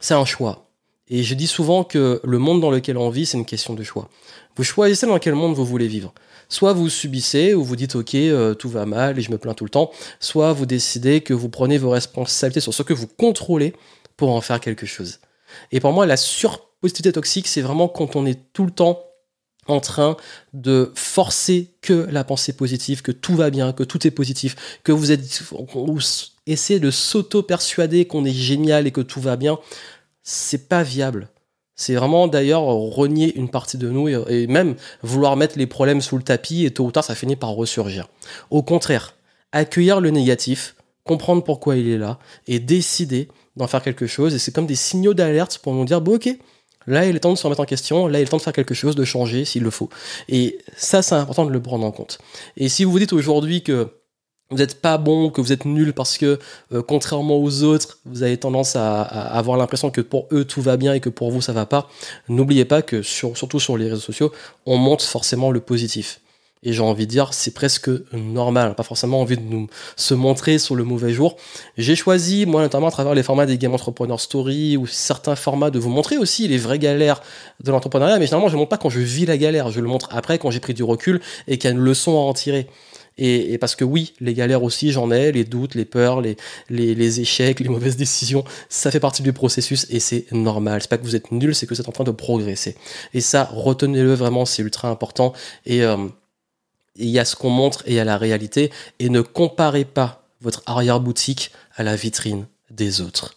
C'est 0.00 0.14
un 0.14 0.24
choix. 0.24 0.64
Et 1.08 1.22
je 1.22 1.34
dis 1.34 1.46
souvent 1.46 1.84
que 1.84 2.20
le 2.24 2.38
monde 2.38 2.62
dans 2.62 2.70
lequel 2.70 2.96
on 2.96 3.10
vit, 3.10 3.26
c'est 3.26 3.36
une 3.36 3.44
question 3.44 3.74
de 3.74 3.82
choix. 3.82 4.08
Vous 4.56 4.64
choisissez 4.64 5.06
dans 5.06 5.18
quel 5.18 5.34
monde 5.34 5.54
vous 5.54 5.64
voulez 5.64 5.86
vivre. 5.86 6.14
Soit 6.48 6.72
vous 6.72 6.88
subissez, 6.88 7.52
ou 7.52 7.62
vous 7.62 7.76
dites 7.76 7.94
ok, 7.94 8.14
euh, 8.14 8.54
tout 8.54 8.70
va 8.70 8.86
mal 8.86 9.18
et 9.18 9.22
je 9.22 9.30
me 9.30 9.38
plains 9.38 9.54
tout 9.54 9.64
le 9.64 9.70
temps, 9.70 9.90
soit 10.20 10.52
vous 10.52 10.66
décidez 10.66 11.20
que 11.20 11.34
vous 11.34 11.48
prenez 11.48 11.76
vos 11.76 11.90
responsabilités 11.90 12.60
sur 12.60 12.72
ce 12.72 12.82
que 12.82 12.94
vous 12.94 13.06
contrôlez 13.06 13.74
pour 14.16 14.30
en 14.30 14.40
faire 14.40 14.60
quelque 14.60 14.86
chose. 14.86 15.18
Et 15.72 15.80
pour 15.80 15.92
moi, 15.92 16.06
la 16.06 16.16
surpositivité 16.16 17.12
toxique, 17.12 17.48
c'est 17.48 17.60
vraiment 17.60 17.88
quand 17.88 18.16
on 18.16 18.24
est 18.24 18.40
tout 18.52 18.64
le 18.64 18.70
temps 18.70 19.04
en 19.66 19.80
train 19.80 20.16
de 20.52 20.92
forcer 20.94 21.70
que 21.80 22.06
la 22.10 22.24
pensée 22.24 22.52
positive, 22.52 23.02
que 23.02 23.12
tout 23.12 23.34
va 23.34 23.50
bien, 23.50 23.72
que 23.72 23.82
tout 23.82 24.06
est 24.06 24.10
positif, 24.10 24.56
que 24.82 24.92
vous 24.92 25.12
êtes, 25.12 25.42
essayez 26.46 26.80
de 26.80 26.90
s'auto-persuader 26.90 28.06
qu'on 28.06 28.24
est 28.24 28.32
génial 28.32 28.86
et 28.86 28.90
que 28.90 29.00
tout 29.00 29.20
va 29.20 29.36
bien, 29.36 29.58
c'est 30.22 30.68
pas 30.68 30.82
viable. 30.82 31.28
C'est 31.76 31.94
vraiment 31.94 32.28
d'ailleurs 32.28 32.62
renier 32.62 33.34
une 33.36 33.48
partie 33.48 33.78
de 33.78 33.90
nous 33.90 34.08
et, 34.08 34.46
même 34.46 34.76
vouloir 35.02 35.36
mettre 35.36 35.58
les 35.58 35.66
problèmes 35.66 36.00
sous 36.00 36.16
le 36.16 36.22
tapis 36.22 36.64
et 36.64 36.70
tôt 36.70 36.84
ou 36.84 36.92
tard 36.92 37.02
ça 37.02 37.14
finit 37.14 37.36
par 37.36 37.50
ressurgir. 37.50 38.08
Au 38.50 38.62
contraire, 38.62 39.16
accueillir 39.50 40.00
le 40.00 40.10
négatif, 40.10 40.76
comprendre 41.02 41.42
pourquoi 41.42 41.76
il 41.76 41.88
est 41.88 41.98
là 41.98 42.18
et 42.46 42.60
décider 42.60 43.28
d'en 43.56 43.66
faire 43.66 43.82
quelque 43.82 44.06
chose. 44.06 44.34
Et 44.34 44.38
c'est 44.38 44.52
comme 44.52 44.66
des 44.66 44.76
signaux 44.76 45.14
d'alerte 45.14 45.58
pour 45.58 45.74
nous 45.74 45.84
dire, 45.84 46.00
bon 46.00 46.16
ok, 46.16 46.28
Là, 46.86 47.06
il 47.06 47.16
est 47.16 47.20
temps 47.20 47.32
de 47.32 47.38
se 47.38 47.44
remettre 47.44 47.60
en 47.60 47.66
question, 47.66 48.06
là, 48.06 48.20
il 48.20 48.22
est 48.22 48.26
temps 48.26 48.36
de 48.36 48.42
faire 48.42 48.52
quelque 48.52 48.74
chose, 48.74 48.94
de 48.94 49.04
changer 49.04 49.44
s'il 49.44 49.62
le 49.62 49.70
faut. 49.70 49.88
Et 50.28 50.58
ça, 50.76 51.02
c'est 51.02 51.14
important 51.14 51.46
de 51.46 51.50
le 51.50 51.62
prendre 51.62 51.84
en 51.84 51.92
compte. 51.92 52.18
Et 52.56 52.68
si 52.68 52.84
vous 52.84 52.92
vous 52.92 52.98
dites 52.98 53.12
aujourd'hui 53.12 53.62
que 53.62 53.88
vous 54.50 54.58
n'êtes 54.58 54.80
pas 54.80 54.98
bon, 54.98 55.30
que 55.30 55.40
vous 55.40 55.52
êtes 55.52 55.64
nul 55.64 55.94
parce 55.94 56.18
que, 56.18 56.38
euh, 56.72 56.82
contrairement 56.82 57.38
aux 57.38 57.62
autres, 57.62 57.98
vous 58.04 58.22
avez 58.22 58.36
tendance 58.36 58.76
à, 58.76 59.02
avoir 59.02 59.56
l'impression 59.56 59.90
que 59.90 60.00
pour 60.00 60.28
eux 60.32 60.44
tout 60.44 60.60
va 60.60 60.76
bien 60.76 60.92
et 60.94 61.00
que 61.00 61.08
pour 61.08 61.30
vous 61.30 61.40
ça 61.40 61.52
va 61.52 61.66
pas, 61.66 61.88
n'oubliez 62.28 62.64
pas 62.64 62.82
que, 62.82 63.02
surtout 63.02 63.58
sur 63.58 63.76
les 63.76 63.86
réseaux 63.88 64.00
sociaux, 64.00 64.32
on 64.66 64.76
monte 64.76 65.02
forcément 65.02 65.50
le 65.50 65.60
positif. 65.60 66.20
Et 66.64 66.72
j'ai 66.72 66.82
envie 66.82 67.06
de 67.06 67.10
dire, 67.10 67.32
c'est 67.32 67.52
presque 67.52 67.90
normal. 68.12 68.74
Pas 68.74 68.82
forcément 68.82 69.20
envie 69.20 69.36
de 69.36 69.42
nous 69.42 69.68
se 69.96 70.14
montrer 70.14 70.58
sur 70.58 70.74
le 70.74 70.84
mauvais 70.84 71.12
jour. 71.12 71.36
J'ai 71.76 71.94
choisi, 71.94 72.46
moi, 72.46 72.62
notamment 72.62 72.88
à 72.88 72.90
travers 72.90 73.14
les 73.14 73.22
formats 73.22 73.46
des 73.46 73.58
Game 73.58 73.74
Entrepreneur 73.74 74.18
Story 74.20 74.76
ou 74.76 74.86
certains 74.86 75.36
formats, 75.36 75.70
de 75.70 75.78
vous 75.78 75.90
montrer 75.90 76.16
aussi 76.16 76.48
les 76.48 76.58
vraies 76.58 76.78
galères 76.78 77.22
de 77.62 77.70
l'entrepreneuriat. 77.70 78.18
Mais 78.18 78.26
généralement, 78.26 78.48
je 78.48 78.54
ne 78.54 78.60
montre 78.60 78.70
pas 78.70 78.78
quand 78.78 78.90
je 78.90 79.00
vis 79.00 79.26
la 79.26 79.36
galère. 79.36 79.70
Je 79.70 79.80
le 79.80 79.88
montre 79.88 80.08
après 80.12 80.38
quand 80.38 80.50
j'ai 80.50 80.60
pris 80.60 80.74
du 80.74 80.82
recul 80.82 81.20
et 81.46 81.58
qu'il 81.58 81.68
y 81.68 81.72
a 81.72 81.76
une 81.76 81.82
leçon 81.82 82.12
à 82.12 82.20
en 82.20 82.32
tirer. 82.32 82.66
Et, 83.16 83.58
parce 83.58 83.76
que 83.76 83.84
oui, 83.84 84.12
les 84.20 84.34
galères 84.34 84.64
aussi, 84.64 84.90
j'en 84.90 85.10
ai, 85.12 85.30
les 85.30 85.44
doutes, 85.44 85.76
les 85.76 85.84
peurs, 85.84 86.20
les, 86.20 86.36
les, 86.68 87.20
échecs, 87.20 87.60
les 87.60 87.68
mauvaises 87.68 87.96
décisions, 87.96 88.44
ça 88.68 88.90
fait 88.90 89.00
partie 89.00 89.22
du 89.22 89.32
processus 89.32 89.86
et 89.90 90.00
c'est 90.00 90.30
normal. 90.32 90.82
C'est 90.82 90.90
pas 90.90 90.98
que 90.98 91.04
vous 91.04 91.14
êtes 91.14 91.30
nul, 91.30 91.54
c'est 91.54 91.66
que 91.66 91.74
vous 91.74 91.80
êtes 91.80 91.88
en 91.88 91.92
train 91.92 92.04
de 92.04 92.10
progresser. 92.10 92.74
Et 93.12 93.20
ça, 93.20 93.48
retenez-le 93.52 94.14
vraiment, 94.14 94.44
c'est 94.44 94.62
ultra 94.62 94.88
important. 94.88 95.32
Et 95.64 95.84
euh, 95.84 95.96
il 96.96 97.08
y 97.08 97.18
a 97.18 97.24
ce 97.24 97.36
qu'on 97.36 97.50
montre 97.50 97.82
et 97.86 97.92
il 97.92 97.96
y 97.96 98.00
a 98.00 98.04
la 98.04 98.18
réalité. 98.18 98.70
Et 98.98 99.08
ne 99.08 99.20
comparez 99.20 99.84
pas 99.84 100.22
votre 100.40 100.62
arrière-boutique 100.66 101.50
à 101.76 101.82
la 101.82 101.96
vitrine 101.96 102.46
des 102.70 103.00
autres. 103.00 103.34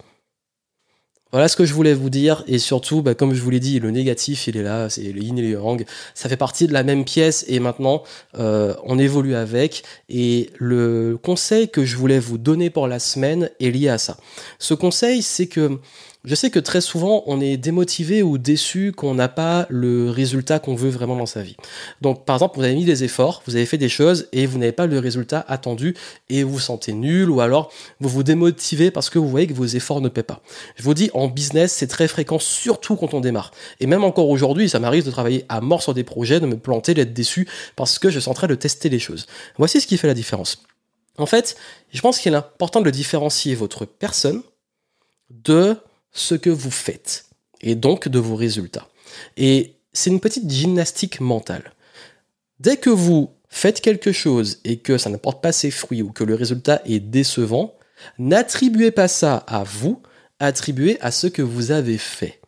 Voilà 1.31 1.49
ce 1.49 1.57
que 1.57 1.65
je 1.65 1.73
voulais 1.73 1.93
vous 1.93 2.09
dire 2.09 2.43
et 2.47 2.57
surtout, 2.57 3.01
bah, 3.01 3.13
comme 3.13 3.33
je 3.33 3.41
vous 3.41 3.49
l'ai 3.49 3.59
dit, 3.59 3.79
le 3.79 3.91
négatif 3.91 4.47
il 4.47 4.55
est 4.55 4.63
là, 4.63 4.89
c'est 4.89 5.01
le 5.01 5.21
yin 5.21 5.37
et 5.37 5.41
le 5.41 5.49
yang. 5.49 5.85
Ça 6.13 6.29
fait 6.29 6.37
partie 6.37 6.67
de 6.67 6.73
la 6.73 6.83
même 6.83 7.03
pièce 7.03 7.43
et 7.49 7.59
maintenant 7.59 8.03
euh, 8.39 8.73
on 8.85 8.97
évolue 8.97 9.35
avec. 9.35 9.83
Et 10.07 10.49
le 10.57 11.19
conseil 11.21 11.67
que 11.67 11.83
je 11.83 11.97
voulais 11.97 12.19
vous 12.19 12.37
donner 12.37 12.69
pour 12.69 12.87
la 12.87 12.99
semaine 12.99 13.49
est 13.59 13.71
lié 13.71 13.89
à 13.89 13.97
ça. 13.97 14.15
Ce 14.57 14.73
conseil, 14.73 15.21
c'est 15.21 15.47
que 15.47 15.79
je 16.23 16.35
sais 16.35 16.49
que 16.49 16.59
très 16.59 16.81
souvent, 16.81 17.23
on 17.25 17.39
est 17.39 17.57
démotivé 17.57 18.21
ou 18.21 18.37
déçu 18.37 18.91
qu'on 18.91 19.13
n'a 19.13 19.29
pas 19.29 19.65
le 19.69 20.09
résultat 20.09 20.59
qu'on 20.59 20.75
veut 20.75 20.89
vraiment 20.89 21.15
dans 21.15 21.25
sa 21.25 21.41
vie. 21.41 21.55
Donc, 22.01 22.25
par 22.25 22.35
exemple, 22.35 22.57
vous 22.57 22.63
avez 22.63 22.75
mis 22.75 22.85
des 22.85 23.03
efforts, 23.03 23.43
vous 23.47 23.55
avez 23.55 23.65
fait 23.65 23.77
des 23.77 23.87
choses 23.89 24.27
et 24.33 24.45
vous 24.45 24.57
n'avez 24.57 24.71
pas 24.71 24.87
le 24.87 24.99
résultat 24.99 25.45
attendu 25.47 25.95
et 26.29 26.43
vous 26.43 26.53
vous 26.53 26.59
sentez 26.59 26.91
nul 26.91 27.29
ou 27.29 27.39
alors 27.39 27.71
vous 27.99 28.09
vous 28.09 28.23
démotivez 28.23 28.91
parce 28.91 29.09
que 29.09 29.19
vous 29.19 29.29
voyez 29.29 29.47
que 29.47 29.53
vos 29.53 29.65
efforts 29.65 30.01
ne 30.01 30.09
paient 30.09 30.23
pas. 30.23 30.41
Je 30.75 30.83
vous 30.83 30.93
dis, 30.93 31.09
en 31.13 31.27
business, 31.27 31.71
c'est 31.71 31.87
très 31.87 32.07
fréquent, 32.07 32.39
surtout 32.39 32.95
quand 32.95 33.13
on 33.13 33.21
démarre. 33.21 33.51
Et 33.79 33.87
même 33.87 34.03
encore 34.03 34.29
aujourd'hui, 34.29 34.67
ça 34.69 34.79
m'arrive 34.79 35.05
de 35.05 35.11
travailler 35.11 35.45
à 35.49 35.61
mort 35.61 35.81
sur 35.81 35.93
des 35.93 36.03
projets, 36.03 36.39
de 36.39 36.45
me 36.45 36.57
planter, 36.57 36.93
d'être 36.93 37.13
déçu 37.13 37.47
parce 37.75 37.99
que 37.99 38.09
je 38.09 38.19
suis 38.19 38.29
en 38.29 38.33
train 38.33 38.47
de 38.47 38.55
tester 38.55 38.89
les 38.89 38.99
choses. 38.99 39.27
Voici 39.57 39.79
ce 39.79 39.87
qui 39.87 39.97
fait 39.97 40.07
la 40.07 40.13
différence. 40.13 40.63
En 41.17 41.25
fait, 41.25 41.57
je 41.91 42.01
pense 42.01 42.19
qu'il 42.19 42.33
est 42.33 42.37
important 42.37 42.81
de 42.81 42.89
différencier 42.89 43.55
votre 43.55 43.85
personne 43.85 44.41
de 45.29 45.77
ce 46.17 46.35
que 46.35 46.49
vous 46.49 46.71
faites 46.71 47.25
et 47.61 47.75
donc 47.75 48.07
de 48.07 48.19
vos 48.19 48.35
résultats. 48.35 48.87
Et 49.37 49.75
c'est 49.93 50.09
une 50.09 50.19
petite 50.19 50.49
gymnastique 50.49 51.19
mentale. 51.19 51.73
Dès 52.59 52.77
que 52.77 52.89
vous 52.89 53.31
faites 53.49 53.81
quelque 53.81 54.11
chose 54.11 54.59
et 54.63 54.77
que 54.77 54.97
ça 54.97 55.09
n'apporte 55.09 55.41
pas 55.41 55.51
ses 55.51 55.71
fruits 55.71 56.01
ou 56.01 56.11
que 56.11 56.23
le 56.23 56.35
résultat 56.35 56.81
est 56.85 56.99
décevant, 56.99 57.75
n'attribuez 58.17 58.91
pas 58.91 59.07
ça 59.07 59.37
à 59.47 59.63
vous, 59.63 60.01
attribuez 60.39 60.97
à 61.01 61.11
ce 61.11 61.27
que 61.27 61.41
vous 61.41 61.71
avez 61.71 61.97
fait. 61.97 62.41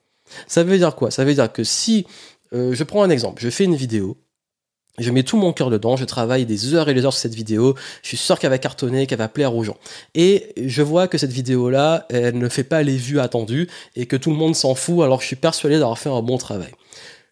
Ça 0.47 0.63
veut 0.63 0.77
dire 0.77 0.95
quoi? 0.95 1.11
Ça 1.11 1.25
veut 1.25 1.33
dire 1.33 1.51
que 1.51 1.63
si, 1.63 2.05
euh, 2.53 2.73
je 2.73 2.83
prends 2.83 3.03
un 3.03 3.09
exemple, 3.09 3.41
je 3.41 3.49
fais 3.49 3.63
une 3.63 3.75
vidéo, 3.75 4.17
je 4.99 5.11
mets 5.11 5.23
tout 5.23 5.37
mon 5.37 5.53
cœur 5.53 5.69
dedans, 5.69 5.95
je 5.95 6.05
travaille 6.05 6.45
des 6.45 6.73
heures 6.73 6.89
et 6.89 6.93
des 6.93 7.05
heures 7.05 7.13
sur 7.13 7.21
cette 7.21 7.35
vidéo, 7.35 7.75
je 8.01 8.07
suis 8.07 8.17
sûr 8.17 8.39
qu'elle 8.39 8.49
va 8.49 8.57
cartonner, 8.57 9.07
qu'elle 9.07 9.17
va 9.17 9.27
plaire 9.27 9.55
aux 9.55 9.63
gens. 9.63 9.77
Et 10.15 10.53
je 10.57 10.81
vois 10.81 11.07
que 11.07 11.17
cette 11.17 11.31
vidéo-là, 11.31 12.05
elle 12.09 12.37
ne 12.37 12.49
fait 12.49 12.63
pas 12.63 12.83
les 12.83 12.97
vues 12.97 13.19
attendues 13.19 13.67
et 13.95 14.05
que 14.05 14.15
tout 14.15 14.29
le 14.29 14.35
monde 14.35 14.55
s'en 14.55 14.75
fout 14.75 15.03
alors 15.03 15.17
que 15.17 15.23
je 15.23 15.27
suis 15.27 15.35
persuadé 15.35 15.79
d'avoir 15.79 15.97
fait 15.97 16.09
un 16.09 16.21
bon 16.21 16.37
travail. 16.37 16.71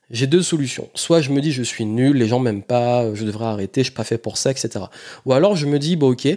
J'ai 0.09 0.27
deux 0.27 0.41
solutions. 0.41 0.89
Soit 0.95 1.19
je 1.19 1.31
me 1.31 1.41
dis 1.41 1.51
je 1.51 1.63
suis 1.63 1.85
nul, 1.85 2.15
les 2.15 2.27
gens 2.27 2.39
m'aiment 2.39 2.63
pas, 2.63 3.13
je 3.13 3.25
devrais 3.25 3.45
arrêter, 3.45 3.81
je 3.81 3.87
suis 3.87 3.93
pas 3.93 4.05
fait 4.05 4.17
pour 4.17 4.37
ça, 4.37 4.51
etc. 4.51 4.85
Ou 5.25 5.33
alors 5.33 5.55
je 5.55 5.65
me 5.65 5.79
dis 5.79 5.97
bon 5.97 6.11
ok, 6.11 6.27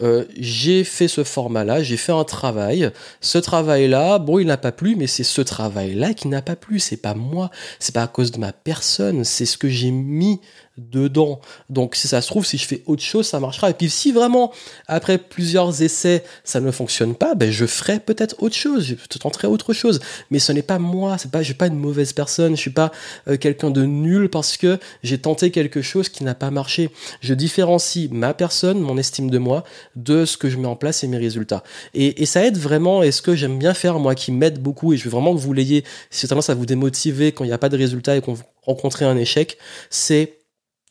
euh, 0.00 0.24
j'ai 0.36 0.84
fait 0.84 1.08
ce 1.08 1.22
format-là, 1.22 1.82
j'ai 1.82 1.96
fait 1.96 2.12
un 2.12 2.24
travail. 2.24 2.90
Ce 3.20 3.38
travail-là, 3.38 4.18
bon, 4.18 4.38
il 4.38 4.46
n'a 4.46 4.56
pas 4.56 4.72
plu, 4.72 4.96
mais 4.96 5.06
c'est 5.06 5.24
ce 5.24 5.42
travail-là 5.42 6.14
qui 6.14 6.28
n'a 6.28 6.42
pas 6.42 6.56
plu. 6.56 6.80
C'est 6.80 6.96
pas 6.96 7.14
moi, 7.14 7.50
c'est 7.78 7.94
pas 7.94 8.02
à 8.02 8.08
cause 8.08 8.30
de 8.32 8.38
ma 8.38 8.52
personne, 8.52 9.24
c'est 9.24 9.46
ce 9.46 9.58
que 9.58 9.68
j'ai 9.68 9.90
mis 9.90 10.40
dedans. 10.78 11.40
Donc 11.68 11.94
si 11.94 12.08
ça 12.08 12.22
se 12.22 12.28
trouve, 12.28 12.46
si 12.46 12.56
je 12.56 12.66
fais 12.66 12.82
autre 12.86 13.02
chose, 13.02 13.26
ça 13.26 13.40
marchera. 13.40 13.70
Et 13.70 13.74
puis 13.74 13.90
si 13.90 14.12
vraiment, 14.12 14.52
après 14.86 15.18
plusieurs 15.18 15.82
essais, 15.82 16.24
ça 16.44 16.60
ne 16.60 16.70
fonctionne 16.70 17.14
pas, 17.14 17.34
ben 17.34 17.50
je 17.50 17.66
ferai 17.66 18.00
peut-être 18.00 18.42
autre 18.42 18.54
chose, 18.54 18.84
je 18.84 19.18
tenterai 19.18 19.48
autre 19.48 19.72
chose. 19.72 20.00
Mais 20.30 20.38
ce 20.38 20.52
n'est 20.52 20.62
pas 20.62 20.78
moi, 20.78 21.18
c'est 21.18 21.30
pas, 21.30 21.40
je 21.40 21.46
suis 21.46 21.54
pas 21.54 21.66
une 21.66 21.78
mauvaise 21.78 22.12
personne, 22.12 22.56
je 22.56 22.60
suis 22.60 22.70
pas 22.70 22.90
euh, 23.28 23.36
quelqu'un 23.36 23.70
de 23.70 23.84
nul 23.84 24.30
parce 24.30 24.56
que 24.56 24.78
j'ai 25.02 25.18
tenté 25.18 25.50
quelque 25.50 25.82
chose 25.82 26.08
qui 26.08 26.24
n'a 26.24 26.34
pas 26.34 26.50
marché. 26.50 26.90
Je 27.20 27.34
différencie 27.34 28.08
ma 28.10 28.32
personne, 28.32 28.80
mon 28.80 28.96
estime 28.96 29.30
de 29.30 29.38
moi, 29.38 29.64
de 29.96 30.24
ce 30.24 30.36
que 30.36 30.48
je 30.48 30.56
mets 30.56 30.66
en 30.66 30.76
place 30.76 31.04
et 31.04 31.08
mes 31.08 31.18
résultats. 31.18 31.62
Et, 31.94 32.24
ça 32.26 32.44
aide 32.44 32.56
vraiment, 32.56 33.02
et 33.02 33.12
ce 33.12 33.22
que 33.22 33.34
j'aime 33.34 33.58
bien 33.58 33.74
faire, 33.74 33.98
moi, 33.98 34.14
qui 34.14 34.32
m'aide 34.32 34.60
beaucoup, 34.60 34.92
et 34.92 34.96
je 34.96 35.04
veux 35.04 35.10
vraiment 35.10 35.34
que 35.34 35.40
vous 35.40 35.52
l'ayez, 35.52 35.84
si 36.10 36.26
tendance 36.28 36.50
à 36.50 36.54
vous 36.54 36.66
démotiver 36.66 37.32
quand 37.32 37.44
il 37.44 37.48
n'y 37.48 37.52
a 37.52 37.58
pas 37.58 37.68
de 37.68 37.76
résultat 37.76 38.16
et 38.16 38.20
qu'on 38.20 38.36
rencontre 38.62 39.02
un 39.02 39.16
échec, 39.16 39.58
c'est 39.90 40.38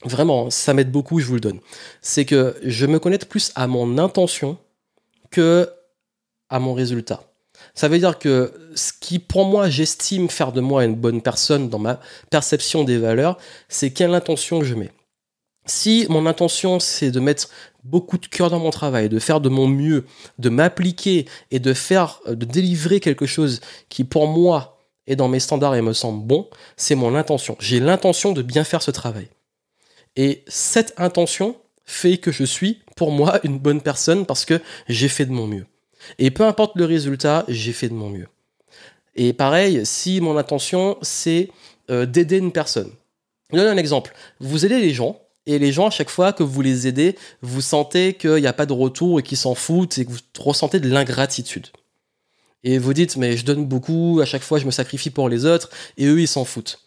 vraiment, 0.04 0.50
ça 0.50 0.74
m'aide 0.74 0.92
beaucoup, 0.92 1.20
je 1.20 1.26
vous 1.26 1.36
le 1.36 1.40
donne. 1.40 1.60
C'est 2.02 2.26
que 2.26 2.56
je 2.64 2.86
me 2.86 3.00
connecte 3.00 3.26
plus 3.26 3.52
à 3.56 3.68
mon 3.68 3.98
intention 3.98 4.58
que 5.30 5.70
à 6.50 6.60
mon 6.60 6.74
résultat. 6.74 7.24
Ça 7.74 7.88
veut 7.88 8.00
dire 8.00 8.20
que 8.20 8.54
ce 8.76 8.92
qui, 9.00 9.20
pour 9.20 9.46
moi, 9.46 9.70
j'estime 9.70 10.30
faire 10.30 10.52
de 10.52 10.62
moi 10.62 10.84
une 10.84 10.96
bonne 10.96 11.22
personne 11.22 11.70
dans 11.70 11.80
ma 11.80 12.00
perception 12.30 12.84
des 12.84 12.98
valeurs, 12.98 13.38
c'est 13.70 13.92
quelle 13.92 14.14
intention 14.14 14.64
je 14.64 14.76
mets. 14.76 14.92
Si 15.66 16.08
mon 16.10 16.26
intention, 16.26 16.80
c'est 16.80 17.12
de 17.12 17.20
mettre 17.20 17.50
beaucoup 17.84 18.18
de 18.18 18.28
cœur 18.28 18.50
dans 18.50 18.60
mon 18.60 18.70
travail, 18.70 19.10
de 19.10 19.20
faire 19.20 19.42
de 19.42 19.50
mon 19.50 19.68
mieux, 19.68 20.06
de 20.40 20.50
m'appliquer 20.50 21.26
et 21.50 21.60
de 21.60 21.74
faire, 21.74 22.20
de 22.28 22.46
délivrer 22.46 23.00
quelque 23.00 23.26
chose 23.26 23.62
qui, 23.90 24.04
pour 24.04 24.28
moi, 24.28 24.78
est 25.08 25.16
dans 25.16 25.28
mes 25.28 25.40
standards 25.40 25.76
et 25.76 25.82
me 25.82 25.94
semble 25.94 26.26
bon, 26.26 26.50
c'est 26.78 26.96
mon 26.96 27.16
intention. 27.16 27.56
J'ai 27.60 27.80
l'intention 27.80 28.32
de 28.32 28.42
bien 28.42 28.64
faire 28.64 28.82
ce 28.82 28.92
travail. 28.92 29.30
Et 30.16 30.44
cette 30.48 30.94
intention 30.98 31.56
fait 31.86 32.18
que 32.18 32.32
je 32.32 32.44
suis, 32.44 32.82
pour 32.96 33.12
moi, 33.12 33.40
une 33.44 33.58
bonne 33.58 33.82
personne 33.82 34.26
parce 34.26 34.46
que 34.46 34.60
j'ai 34.88 35.08
fait 35.08 35.26
de 35.26 35.32
mon 35.32 35.48
mieux. 35.48 35.66
Et 36.18 36.32
peu 36.32 36.46
importe 36.46 36.76
le 36.76 36.86
résultat, 36.86 37.46
j'ai 37.48 37.74
fait 37.74 37.90
de 37.90 37.94
mon 37.94 38.10
mieux. 38.10 38.28
Et 39.16 39.34
pareil, 39.34 39.86
si 39.86 40.22
mon 40.22 40.38
intention, 40.38 40.98
c'est 41.02 41.50
euh, 41.90 42.06
d'aider 42.06 42.38
une 42.38 42.52
personne. 42.52 42.92
Je 43.52 43.58
donne 43.58 43.68
un 43.68 43.78
exemple. 43.78 44.14
Vous 44.40 44.66
aidez 44.66 44.80
les 44.80 44.94
gens, 44.94 45.21
et 45.46 45.60
les 45.60 45.72
gens, 45.72 45.88
à 45.88 45.90
chaque 45.90 46.10
fois 46.10 46.34
que 46.34 46.44
vous 46.44 46.62
les 46.62 46.88
aidez, 46.88 47.16
vous 47.42 47.62
sentez 47.62 48.14
qu'il 48.14 48.36
n'y 48.36 48.48
a 48.48 48.54
pas 48.54 48.66
de 48.66 48.74
retour 48.74 49.20
et 49.20 49.24
qu'ils 49.24 49.38
s'en 49.38 49.56
foutent 49.56 49.98
et 49.98 50.06
que 50.06 50.12
vous 50.12 50.20
ressentez 50.38 50.80
de 50.80 50.90
l'ingratitude. 50.90 51.68
Et 52.64 52.78
vous 52.78 52.94
dites, 52.94 53.18
mais 53.18 53.38
je 53.38 53.46
donne 53.46 53.66
beaucoup, 53.66 54.20
à 54.22 54.26
chaque 54.26 54.44
fois 54.44 54.60
je 54.60 54.66
me 54.66 54.72
sacrifie 54.72 55.10
pour 55.10 55.30
les 55.30 55.46
autres, 55.46 55.70
et 55.98 56.06
eux 56.06 56.22
ils 56.22 56.28
s'en 56.28 56.46
foutent. 56.46 56.80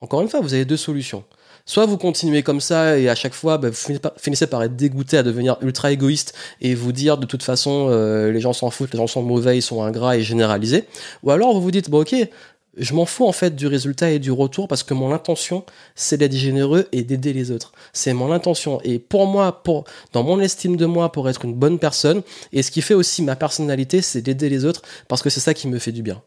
Encore 0.00 0.20
une 0.22 0.28
fois, 0.28 0.40
vous 0.40 0.54
avez 0.54 0.64
deux 0.64 0.76
solutions. 0.76 1.24
Soit 1.66 1.86
vous 1.86 1.96
continuez 1.96 2.42
comme 2.42 2.60
ça 2.60 2.98
et 2.98 3.08
à 3.08 3.14
chaque 3.14 3.32
fois 3.32 3.56
bah, 3.56 3.70
vous 3.70 3.98
finissez 4.18 4.46
par 4.46 4.62
être 4.62 4.76
dégoûté 4.76 5.16
à 5.16 5.22
devenir 5.22 5.56
ultra 5.62 5.92
égoïste 5.92 6.34
et 6.60 6.74
vous 6.74 6.92
dire 6.92 7.16
de 7.16 7.24
toute 7.24 7.42
façon 7.42 7.88
euh, 7.88 8.30
les 8.30 8.40
gens 8.40 8.52
s'en 8.52 8.68
foutent, 8.68 8.92
les 8.92 8.98
gens 8.98 9.06
sont 9.06 9.22
mauvais, 9.22 9.56
ils 9.56 9.62
sont 9.62 9.82
ingrats 9.82 10.18
et 10.18 10.22
généralisés. 10.22 10.84
Ou 11.22 11.30
alors 11.30 11.54
vous 11.54 11.62
vous 11.62 11.70
dites 11.70 11.88
bon 11.88 12.02
ok, 12.02 12.14
je 12.76 12.94
m'en 12.94 13.06
fous 13.06 13.26
en 13.26 13.32
fait 13.32 13.54
du 13.54 13.66
résultat 13.66 14.10
et 14.10 14.18
du 14.18 14.30
retour 14.30 14.68
parce 14.68 14.82
que 14.82 14.94
mon 14.94 15.12
intention 15.12 15.64
c'est 15.94 16.16
d'être 16.16 16.34
généreux 16.34 16.88
et 16.92 17.02
d'aider 17.02 17.32
les 17.32 17.50
autres. 17.50 17.72
C'est 17.92 18.12
mon 18.12 18.32
intention 18.32 18.80
et 18.84 18.98
pour 18.98 19.26
moi, 19.26 19.62
pour 19.62 19.84
dans 20.12 20.22
mon 20.22 20.40
estime 20.40 20.76
de 20.76 20.86
moi, 20.86 21.12
pour 21.12 21.28
être 21.28 21.44
une 21.44 21.54
bonne 21.54 21.78
personne 21.78 22.22
et 22.52 22.62
ce 22.62 22.70
qui 22.70 22.82
fait 22.82 22.94
aussi 22.94 23.22
ma 23.22 23.36
personnalité, 23.36 24.02
c'est 24.02 24.22
d'aider 24.22 24.48
les 24.48 24.64
autres 24.64 24.82
parce 25.08 25.22
que 25.22 25.30
c'est 25.30 25.40
ça 25.40 25.54
qui 25.54 25.68
me 25.68 25.78
fait 25.78 25.92
du 25.92 26.02
bien. 26.02 26.22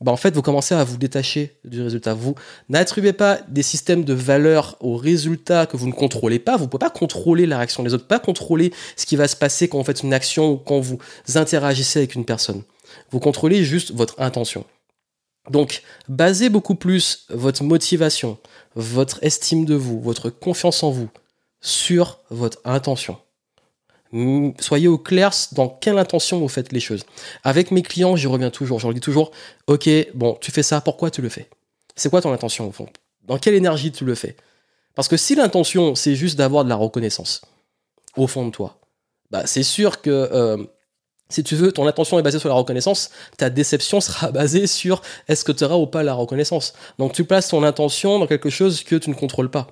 Bah, 0.00 0.12
en 0.12 0.16
fait, 0.16 0.34
vous 0.34 0.40
commencez 0.40 0.74
à 0.74 0.82
vous 0.82 0.96
détacher 0.96 1.58
du 1.64 1.82
résultat. 1.82 2.14
Vous 2.14 2.34
n'attribuez 2.70 3.12
pas 3.12 3.38
des 3.48 3.62
systèmes 3.62 4.04
de 4.04 4.14
valeur 4.14 4.76
aux 4.80 4.96
résultats 4.96 5.66
que 5.66 5.76
vous 5.76 5.86
ne 5.86 5.92
contrôlez 5.92 6.38
pas. 6.38 6.56
Vous 6.56 6.64
ne 6.64 6.68
pouvez 6.70 6.78
pas 6.78 6.90
contrôler 6.90 7.46
la 7.46 7.58
réaction 7.58 7.82
des 7.82 7.92
autres, 7.92 8.06
pas 8.06 8.18
contrôler 8.18 8.72
ce 8.96 9.04
qui 9.04 9.16
va 9.16 9.28
se 9.28 9.36
passer 9.36 9.68
quand 9.68 9.76
vous 9.76 9.84
faites 9.84 10.02
une 10.02 10.14
action 10.14 10.52
ou 10.52 10.56
quand 10.56 10.80
vous 10.80 10.98
interagissez 11.34 11.98
avec 11.98 12.14
une 12.14 12.24
personne. 12.24 12.62
Vous 13.10 13.20
contrôlez 13.20 13.62
juste 13.62 13.92
votre 13.92 14.18
intention. 14.20 14.64
Donc, 15.50 15.82
basez 16.08 16.48
beaucoup 16.48 16.74
plus 16.74 17.26
votre 17.28 17.62
motivation, 17.62 18.38
votre 18.74 19.22
estime 19.22 19.64
de 19.64 19.74
vous, 19.74 20.00
votre 20.00 20.30
confiance 20.30 20.82
en 20.82 20.90
vous 20.90 21.10
sur 21.60 22.20
votre 22.30 22.58
intention 22.64 23.18
soyez 24.58 24.88
au 24.88 24.98
clair 24.98 25.30
dans 25.52 25.68
quelle 25.68 25.98
intention 25.98 26.38
vous 26.40 26.48
faites 26.48 26.72
les 26.72 26.80
choses. 26.80 27.04
Avec 27.44 27.70
mes 27.70 27.82
clients, 27.82 28.16
j'y 28.16 28.26
reviens 28.26 28.50
toujours. 28.50 28.80
Je 28.80 28.86
leur 28.86 28.94
dis 28.94 29.00
toujours, 29.00 29.30
ok, 29.66 29.88
bon, 30.14 30.36
tu 30.40 30.50
fais 30.50 30.62
ça, 30.62 30.80
pourquoi 30.80 31.10
tu 31.10 31.22
le 31.22 31.28
fais? 31.28 31.48
C'est 31.94 32.10
quoi 32.10 32.20
ton 32.20 32.32
intention 32.32 32.68
au 32.68 32.72
fond? 32.72 32.88
Dans 33.26 33.38
quelle 33.38 33.54
énergie 33.54 33.92
tu 33.92 34.04
le 34.04 34.14
fais? 34.14 34.36
Parce 34.94 35.08
que 35.08 35.16
si 35.16 35.34
l'intention, 35.34 35.94
c'est 35.94 36.16
juste 36.16 36.36
d'avoir 36.36 36.64
de 36.64 36.68
la 36.68 36.76
reconnaissance 36.76 37.42
au 38.16 38.26
fond 38.26 38.46
de 38.46 38.50
toi, 38.50 38.80
bah, 39.30 39.46
c'est 39.46 39.62
sûr 39.62 40.02
que 40.02 40.10
euh, 40.10 40.56
si 41.30 41.42
tu 41.42 41.56
veux, 41.56 41.72
ton 41.72 41.86
intention 41.86 42.18
est 42.18 42.22
basée 42.22 42.38
sur 42.38 42.48
la 42.48 42.54
reconnaissance, 42.54 43.10
ta 43.38 43.48
déception 43.48 44.00
sera 44.00 44.30
basée 44.32 44.66
sur 44.66 45.00
est-ce 45.28 45.44
que 45.44 45.52
tu 45.52 45.64
auras 45.64 45.76
ou 45.76 45.86
pas 45.86 46.02
la 46.02 46.14
reconnaissance. 46.14 46.74
Donc 46.98 47.12
tu 47.12 47.24
places 47.24 47.48
ton 47.48 47.62
intention 47.62 48.18
dans 48.18 48.26
quelque 48.26 48.50
chose 48.50 48.82
que 48.82 48.96
tu 48.96 49.08
ne 49.08 49.14
contrôles 49.14 49.50
pas. 49.50 49.68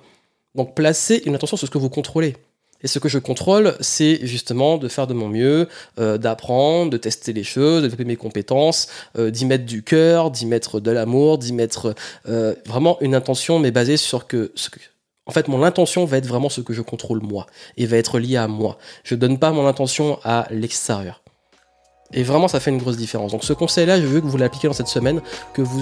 Donc 0.55 0.73
placez 0.73 1.21
une 1.25 1.35
intention 1.35 1.57
sur 1.57 1.67
ce 1.67 1.71
que 1.71 1.77
vous 1.77 1.89
contrôlez. 1.89 2.35
Et 2.81 2.87
ce 2.87 2.97
que 2.99 3.09
je 3.09 3.19
contrôle, 3.19 3.75
c'est 3.81 4.25
justement 4.25 4.77
de 4.77 4.87
faire 4.87 5.05
de 5.05 5.13
mon 5.13 5.27
mieux, 5.27 5.67
euh, 5.99 6.17
d'apprendre, 6.17 6.89
de 6.89 6.97
tester 6.97 7.33
les 7.33 7.43
choses, 7.43 7.81
de 7.83 7.87
développer 7.87 8.05
mes 8.05 8.15
compétences, 8.15 8.87
euh, 9.17 9.31
d'y 9.31 9.45
mettre 9.45 9.65
du 9.65 9.83
cœur, 9.83 10.31
d'y 10.31 10.45
mettre 10.45 10.79
de 10.79 10.89
l'amour, 10.89 11.37
d'y 11.37 11.51
mettre 11.51 11.93
euh, 12.29 12.55
vraiment 12.65 12.97
une 13.01 13.15
intention, 13.15 13.59
mais 13.59 13.71
basée 13.71 13.97
sur 13.97 14.27
que, 14.27 14.51
ce 14.55 14.69
que... 14.69 14.79
En 15.25 15.31
fait, 15.31 15.47
mon 15.47 15.61
intention 15.63 16.05
va 16.05 16.17
être 16.17 16.25
vraiment 16.25 16.49
ce 16.49 16.61
que 16.61 16.73
je 16.73 16.81
contrôle 16.81 17.21
moi, 17.21 17.47
et 17.75 17.85
va 17.85 17.97
être 17.97 18.17
lié 18.17 18.37
à 18.37 18.47
moi. 18.47 18.77
Je 19.03 19.15
donne 19.15 19.37
pas 19.37 19.51
mon 19.51 19.67
intention 19.67 20.17
à 20.23 20.47
l'extérieur. 20.49 21.21
Et 22.13 22.23
vraiment, 22.23 22.47
ça 22.47 22.59
fait 22.59 22.71
une 22.71 22.79
grosse 22.79 22.97
différence. 22.97 23.31
Donc 23.31 23.43
ce 23.43 23.53
conseil-là, 23.53 24.01
je 24.01 24.05
veux 24.05 24.21
que 24.21 24.27
vous 24.27 24.37
l'appliquiez 24.37 24.67
dans 24.67 24.73
cette 24.73 24.87
semaine, 24.87 25.21
que 25.53 25.61
vous 25.61 25.81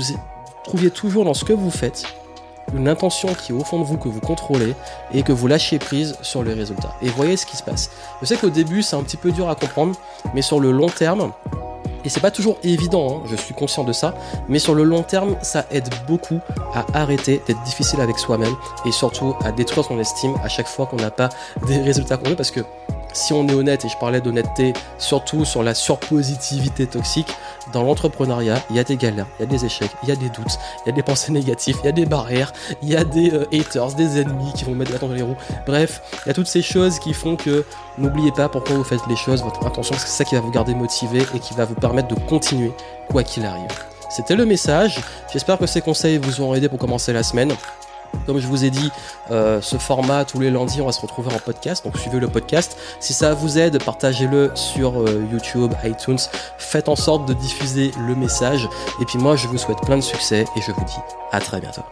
trouviez 0.66 0.92
toujours 0.92 1.24
dans 1.24 1.34
ce 1.34 1.46
que 1.46 1.54
vous 1.54 1.72
faites 1.72 2.04
une 2.76 2.90
intention 2.90 3.34
qui 3.34 3.54
est 3.54 3.56
au 3.56 3.64
fond 3.64 3.80
de 3.80 3.86
vous, 3.86 3.98
que 3.98 4.10
vous 4.10 4.20
contrôlez, 4.20 4.74
et 5.14 5.24
que 5.24 5.32
vous 5.32 5.48
lâchez 5.48 5.80
prise 5.80 6.18
sur 6.22 6.44
les 6.44 6.54
résultats. 6.54 6.94
Et 7.02 7.08
voyez 7.08 7.38
ce 7.38 7.46
qui 7.46 7.56
se 7.56 7.64
passe. 7.64 7.90
Je 8.22 8.26
sais 8.26 8.36
qu'au 8.36 8.50
début, 8.50 8.82
c'est 8.82 8.98
un 8.98 9.04
petit 9.04 9.16
peu 9.16 9.32
dur 9.32 9.50
à 9.50 9.56
comprendre, 9.56 9.96
mais 10.34 10.42
sur 10.42 10.60
le 10.60 10.72
long 10.72 10.90
terme, 10.90 11.32
et 12.04 12.10
c'est 12.10 12.20
pas 12.20 12.32
toujours 12.32 12.58
évident, 12.64 13.18
hein, 13.18 13.28
je 13.30 13.36
suis 13.36 13.54
conscient 13.54 13.84
de 13.84 13.94
ça, 13.94 14.14
mais 14.48 14.60
sur 14.60 14.76
le 14.76 14.84
long 14.84 15.04
terme, 15.04 15.36
ça 15.42 15.66
aide 15.72 15.90
beaucoup 16.08 16.40
à 16.74 16.86
arrêter 16.94 17.42
d'être 17.48 17.62
difficile 17.64 18.00
avec 18.02 18.18
soi-même 18.18 18.56
et 18.86 18.92
surtout 18.92 19.36
à 19.44 19.52
détruire 19.52 19.86
son 19.86 20.00
estime 20.00 20.36
à 20.44 20.48
chaque 20.48 20.68
fois 20.68 20.86
qu'on 20.86 20.98
n'a 20.98 21.12
pas 21.12 21.30
des 21.68 21.80
résultats 21.80 22.18
qu'on 22.18 22.30
veut 22.30 22.36
parce 22.36 22.52
que 22.52 22.62
si 23.18 23.34
on 23.34 23.48
est 23.48 23.54
honnête, 23.54 23.84
et 23.84 23.90
je 23.90 23.98
parlais 23.98 24.22
d'honnêteté 24.22 24.74
surtout 24.98 25.44
sur 25.44 25.64
la 25.64 25.74
surpositivité 25.74 26.88
toxique, 26.88 27.28
dans 27.74 27.84
l'entrepreneuriat, 27.84 28.62
il 28.70 28.76
y 28.76 28.80
a 28.80 28.84
des 28.84 28.96
galères, 28.96 29.28
il 29.40 29.44
y 29.44 29.46
a 29.46 29.50
des 29.50 29.66
échecs, 29.66 29.92
il 30.04 30.10
y 30.10 30.12
a 30.12 30.16
des 30.16 30.30
doutes, 30.30 30.58
il 30.86 30.90
y 30.90 30.92
a 30.92 30.92
des 30.94 31.04
pensées 31.04 31.32
négatives, 31.32 31.78
il 31.84 31.86
y 31.86 31.90
a 31.90 31.92
des 31.92 32.06
barrières, 32.06 32.54
il 32.82 32.90
y 32.90 32.96
a 32.96 33.04
des 33.04 33.34
euh, 33.34 33.46
haters, 33.52 33.94
des 33.94 34.22
ennemis 34.22 34.54
qui 34.56 34.64
vont 34.64 34.74
mettre 34.74 34.92
la 34.94 35.00
dans 35.00 35.08
les 35.10 35.22
roues. 35.22 35.36
Bref, 35.66 36.02
il 36.26 36.30
y 36.30 36.32
a 36.32 36.34
toutes 36.34 36.48
ces 36.48 36.62
choses 36.62 37.00
qui 37.00 37.14
font 37.14 37.36
que 37.36 37.66
n'oubliez 37.98 38.32
pas 38.32 38.48
pourquoi 38.50 38.76
vous 38.76 38.84
faites 38.84 39.06
les 39.10 39.16
choses, 39.16 39.44
votre 39.44 39.66
intention, 39.66 39.96
c'est 39.98 40.08
ça 40.08 40.24
qui 40.24 40.36
va 40.36 40.42
vous 40.42 40.52
garder 40.52 40.74
motivé 40.74 41.26
et 41.34 41.40
qui 41.40 41.54
va 41.54 41.66
vous 41.66 41.76
permettre 41.76 42.08
de 42.08 42.20
continuer 42.22 42.72
quoi 43.10 43.24
qu'il 43.24 43.46
arrive. 43.46 43.68
C'était 44.10 44.36
le 44.36 44.46
message. 44.46 45.02
J'espère 45.32 45.58
que 45.58 45.66
ces 45.66 45.82
conseils 45.82 46.18
vous 46.18 46.42
ont 46.42 46.56
aidé 46.56 46.70
pour 46.70 46.80
commencer 46.80 47.12
la 47.12 47.24
semaine. 47.24 47.52
Comme 48.26 48.40
je 48.40 48.48
vous 48.48 48.66
ai 48.66 48.70
dit, 48.70 48.92
euh, 49.32 49.62
ce 49.62 49.78
format 49.78 50.26
tous 50.26 50.40
les 50.40 50.52
lundis, 50.52 50.82
on 50.82 50.86
va 50.86 50.92
se 50.92 51.02
retrouver 51.02 51.34
en 51.34 51.40
podcast, 51.40 51.84
donc 51.86 51.98
suivez 51.98 52.20
le 52.20 52.28
podcast. 52.28 52.78
Si 53.00 53.14
ça 53.14 53.34
vous 53.34 53.58
aide, 53.58 53.82
partagez-le 53.84 54.52
sur 54.56 55.02
euh, 55.02 55.26
YouTube, 55.32 55.74
iTunes. 55.84 56.20
Faites 56.58 56.90
en 56.90 56.96
sorte 56.96 57.28
de 57.28 57.34
diffuser 57.34 57.92
le 58.06 58.16
message. 58.16 58.68
Et 59.02 59.06
puis 59.06 59.18
moi, 59.18 59.36
je 59.36 59.48
vous 59.48 59.58
souhaite 59.58 59.82
plein 59.82 59.98
de 59.98 60.02
succès 60.02 60.46
et 60.56 60.62
je 60.62 60.72
vous 60.72 60.86
dis 60.86 61.00
à 61.32 61.40
très 61.40 61.60
bientôt. 61.60 61.84